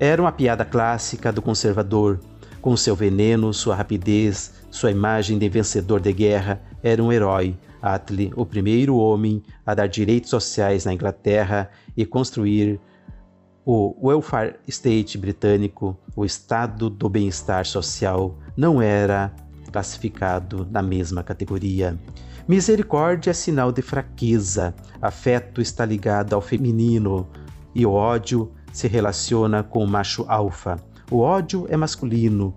Era 0.00 0.22
uma 0.22 0.30
piada 0.30 0.64
clássica 0.64 1.32
do 1.32 1.42
conservador. 1.42 2.20
Com 2.60 2.76
seu 2.76 2.94
veneno, 2.94 3.52
sua 3.52 3.74
rapidez, 3.74 4.54
sua 4.70 4.90
imagem 4.90 5.38
de 5.38 5.48
vencedor 5.48 6.00
de 6.00 6.12
guerra, 6.12 6.60
era 6.82 7.02
um 7.02 7.12
herói. 7.12 7.56
Attlee, 7.80 8.32
o 8.36 8.44
primeiro 8.44 8.96
homem 8.96 9.42
a 9.64 9.74
dar 9.74 9.88
direitos 9.88 10.30
sociais 10.30 10.84
na 10.84 10.92
Inglaterra 10.92 11.70
e 11.96 12.04
construir 12.04 12.80
o 13.64 13.94
welfare 14.08 14.56
state 14.66 15.18
britânico, 15.18 15.96
o 16.16 16.24
estado 16.24 16.88
do 16.88 17.08
bem-estar 17.08 17.66
social, 17.66 18.38
não 18.56 18.80
era 18.80 19.32
classificado 19.70 20.66
na 20.70 20.82
mesma 20.82 21.22
categoria. 21.22 21.98
Misericórdia 22.48 23.30
é 23.30 23.34
sinal 23.34 23.70
de 23.70 23.82
fraqueza, 23.82 24.74
afeto 25.02 25.60
está 25.60 25.84
ligado 25.84 26.32
ao 26.32 26.40
feminino 26.40 27.28
e 27.74 27.84
o 27.84 27.92
ódio 27.92 28.50
se 28.78 28.86
relaciona 28.86 29.64
com 29.64 29.82
o 29.82 29.88
macho 29.88 30.24
alfa. 30.28 30.76
O 31.10 31.18
ódio 31.18 31.66
é 31.68 31.76
masculino. 31.76 32.54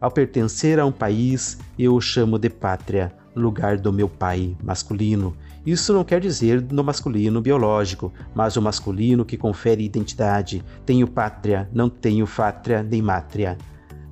Ao 0.00 0.10
pertencer 0.10 0.80
a 0.80 0.84
um 0.84 0.90
país, 0.90 1.58
eu 1.78 1.94
o 1.94 2.00
chamo 2.00 2.40
de 2.40 2.50
pátria, 2.50 3.12
lugar 3.36 3.78
do 3.78 3.92
meu 3.92 4.08
pai, 4.08 4.56
masculino. 4.60 5.36
Isso 5.64 5.92
não 5.92 6.02
quer 6.02 6.20
dizer 6.20 6.60
no 6.72 6.82
masculino 6.82 7.40
biológico, 7.40 8.12
mas 8.34 8.56
o 8.56 8.62
masculino 8.62 9.24
que 9.24 9.36
confere 9.36 9.84
identidade. 9.84 10.64
Tenho 10.84 11.06
pátria, 11.06 11.70
não 11.72 11.88
tenho 11.88 12.26
fátria 12.26 12.82
nem 12.82 13.00
mátria. 13.00 13.56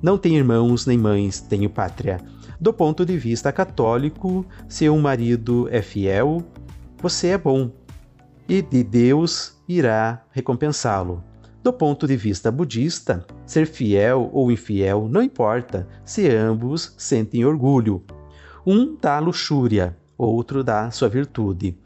Não 0.01 0.17
tenho 0.17 0.37
irmãos 0.37 0.85
nem 0.85 0.97
mães, 0.97 1.41
tenho 1.41 1.69
pátria. 1.69 2.21
Do 2.57 2.71
ponto 2.71 3.05
de 3.05 3.17
vista 3.17 3.51
católico, 3.51 4.45
se 4.69 4.89
um 4.89 5.01
marido 5.01 5.67
é 5.69 5.81
fiel, 5.81 6.41
você 7.01 7.27
é 7.29 7.37
bom, 7.37 7.69
e 8.47 8.61
de 8.61 8.81
Deus 8.81 9.57
irá 9.67 10.23
recompensá-lo. 10.31 11.21
Do 11.61 11.73
ponto 11.73 12.07
de 12.07 12.15
vista 12.15 12.49
budista, 12.49 13.25
ser 13.45 13.65
fiel 13.65 14.29
ou 14.31 14.51
infiel 14.51 15.09
não 15.09 15.21
importa 15.21 15.87
se 16.05 16.29
ambos 16.29 16.93
sentem 16.97 17.43
orgulho. 17.43 18.01
Um 18.65 18.95
dá 18.95 19.19
luxúria, 19.19 19.97
outro 20.17 20.63
dá 20.63 20.89
sua 20.89 21.09
virtude. 21.09 21.77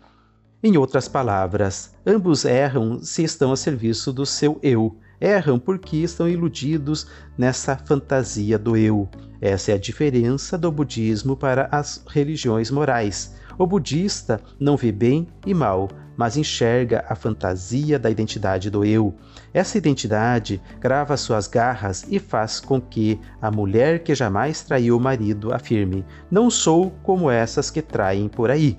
Em 0.62 0.78
outras 0.78 1.08
palavras, 1.08 1.94
ambos 2.06 2.46
erram 2.46 3.00
se 3.04 3.24
estão 3.24 3.52
a 3.52 3.58
serviço 3.58 4.14
do 4.14 4.26
seu 4.26 4.60
eu. 4.62 4.96
Erram 5.20 5.58
porque 5.58 5.98
estão 5.98 6.30
iludidos 6.30 7.08
nessa 7.38 7.76
fantasia 7.76 8.58
do 8.60 8.78
eu. 8.78 9.10
Essa 9.42 9.72
é 9.72 9.76
a 9.76 9.80
diferença 9.80 10.58
do 10.58 10.72
budismo 10.72 11.36
para 11.36 11.68
as 11.72 12.04
religiões 12.08 12.70
morais. 12.70 13.36
O 13.58 13.66
budista 13.66 14.40
não 14.60 14.78
vê 14.78 14.92
bem 14.92 15.28
e 15.46 15.54
mal, 15.54 15.90
mas 16.16 16.38
enxerga 16.38 17.06
a 17.08 17.16
fantasia 17.16 17.98
da 17.98 18.10
identidade 18.10 18.70
do 18.70 18.86
eu. 18.86 19.16
Essa 19.54 19.78
identidade 19.78 20.62
grava 20.80 21.18
suas 21.18 21.48
garras 21.48 22.06
e 22.10 22.20
faz 22.20 22.60
com 22.60 22.80
que 22.80 23.20
a 23.42 23.50
mulher 23.50 24.04
que 24.04 24.14
jamais 24.14 24.62
traiu 24.62 24.98
o 24.98 25.00
marido 25.00 25.54
afirme: 25.54 26.06
Não 26.30 26.50
sou 26.50 26.92
como 27.04 27.30
essas 27.30 27.70
que 27.70 27.82
traem 27.82 28.28
por 28.28 28.52
aí. 28.52 28.78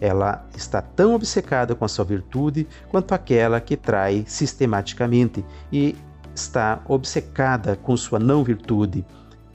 Ela 0.00 0.44
está 0.56 0.82
tão 0.82 1.14
obcecada 1.14 1.74
com 1.74 1.84
a 1.84 1.88
sua 1.88 2.04
virtude 2.04 2.66
quanto 2.90 3.12
aquela 3.12 3.60
que 3.60 3.76
trai 3.76 4.24
sistematicamente 4.26 5.44
e 5.72 5.96
está 6.34 6.82
obcecada 6.86 7.76
com 7.76 7.96
sua 7.96 8.18
não 8.18 8.42
virtude. 8.42 9.04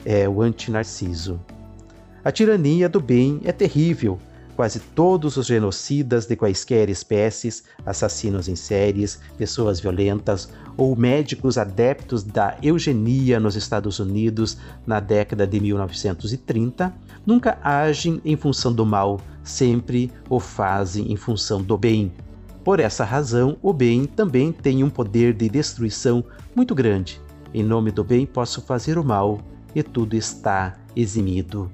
É 0.06 0.30
o 0.30 0.42
antinarciso. 0.42 1.40
A 2.24 2.32
tirania 2.32 2.88
do 2.88 3.02
bem 3.02 3.42
é 3.44 3.52
terrível, 3.52 4.18
quase 4.60 4.82
todos 4.82 5.38
os 5.38 5.46
genocidas 5.46 6.26
de 6.26 6.36
quaisquer 6.36 6.90
espécies, 6.90 7.64
assassinos 7.86 8.50
em 8.50 8.58
séries, 8.58 9.18
pessoas 9.38 9.80
violentas 9.80 10.50
ou 10.76 10.98
médicos 10.98 11.58
adeptos 11.58 12.24
da 12.26 12.58
eugenia 12.62 13.40
nos 13.40 13.56
Estados 13.56 14.00
Unidos 14.00 14.58
na 14.86 15.00
década 15.00 15.48
de 15.48 15.62
1930, 15.62 16.94
nunca 17.26 17.58
agem 17.64 18.20
em 18.26 18.36
função 18.36 18.74
do 18.74 18.86
mal, 18.86 19.22
sempre 19.46 20.12
o 20.30 20.42
fazem 20.42 21.10
em 21.10 21.16
função 21.16 21.62
do 21.62 21.78
bem. 21.78 22.12
Por 22.62 22.82
essa 22.82 23.06
razão, 23.06 23.58
o 23.62 23.72
bem 23.72 24.06
também 24.06 24.52
tem 24.52 24.84
um 24.84 24.90
poder 24.90 25.34
de 25.34 25.48
destruição 25.48 26.22
muito 26.54 26.76
grande. 26.76 27.22
Em 27.54 27.64
nome 27.64 27.92
do 27.92 28.04
bem 28.04 28.26
posso 28.26 28.62
fazer 28.62 28.98
o 28.98 29.06
mal 29.06 29.40
e 29.74 29.82
tudo 29.82 30.18
está 30.18 30.78
eximido. 30.98 31.72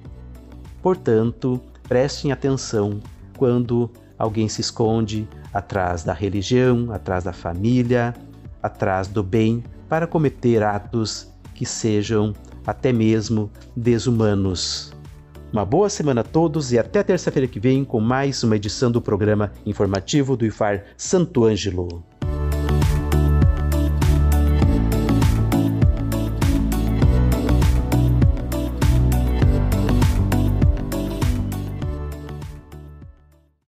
Portanto, 0.84 1.60
prestem 1.88 2.32
atenção 2.32 3.00
quando 3.38 3.89
alguém 4.17 4.48
se 4.48 4.62
esconde 4.62 5.28
atrás 5.54 6.04
da 6.04 6.13
religião, 6.13 6.91
atrás 6.91 7.24
da 7.24 7.34
família, 7.34 8.13
atrás 8.62 9.08
do 9.08 9.24
bem 9.24 9.63
para 9.88 10.08
cometer 10.08 10.63
atos 10.63 11.32
que 11.54 11.65
sejam 11.65 12.34
até 12.65 12.91
mesmo 12.91 13.50
desumanos. 13.76 14.93
Uma 15.54 15.63
boa 15.63 15.89
semana 15.89 16.21
a 16.21 16.24
todos 16.24 16.74
e 16.74 16.80
até 16.80 17.02
terça-feira 17.02 17.48
que 17.48 17.60
vem 17.60 17.86
com 17.86 18.02
mais 18.02 18.43
uma 18.43 18.56
edição 18.58 18.91
do 18.91 19.02
programa 19.02 19.52
informativo 19.65 20.36
do 20.36 20.45
IFAR 20.45 20.84
Santo 20.98 21.45
Ângelo. 21.45 22.04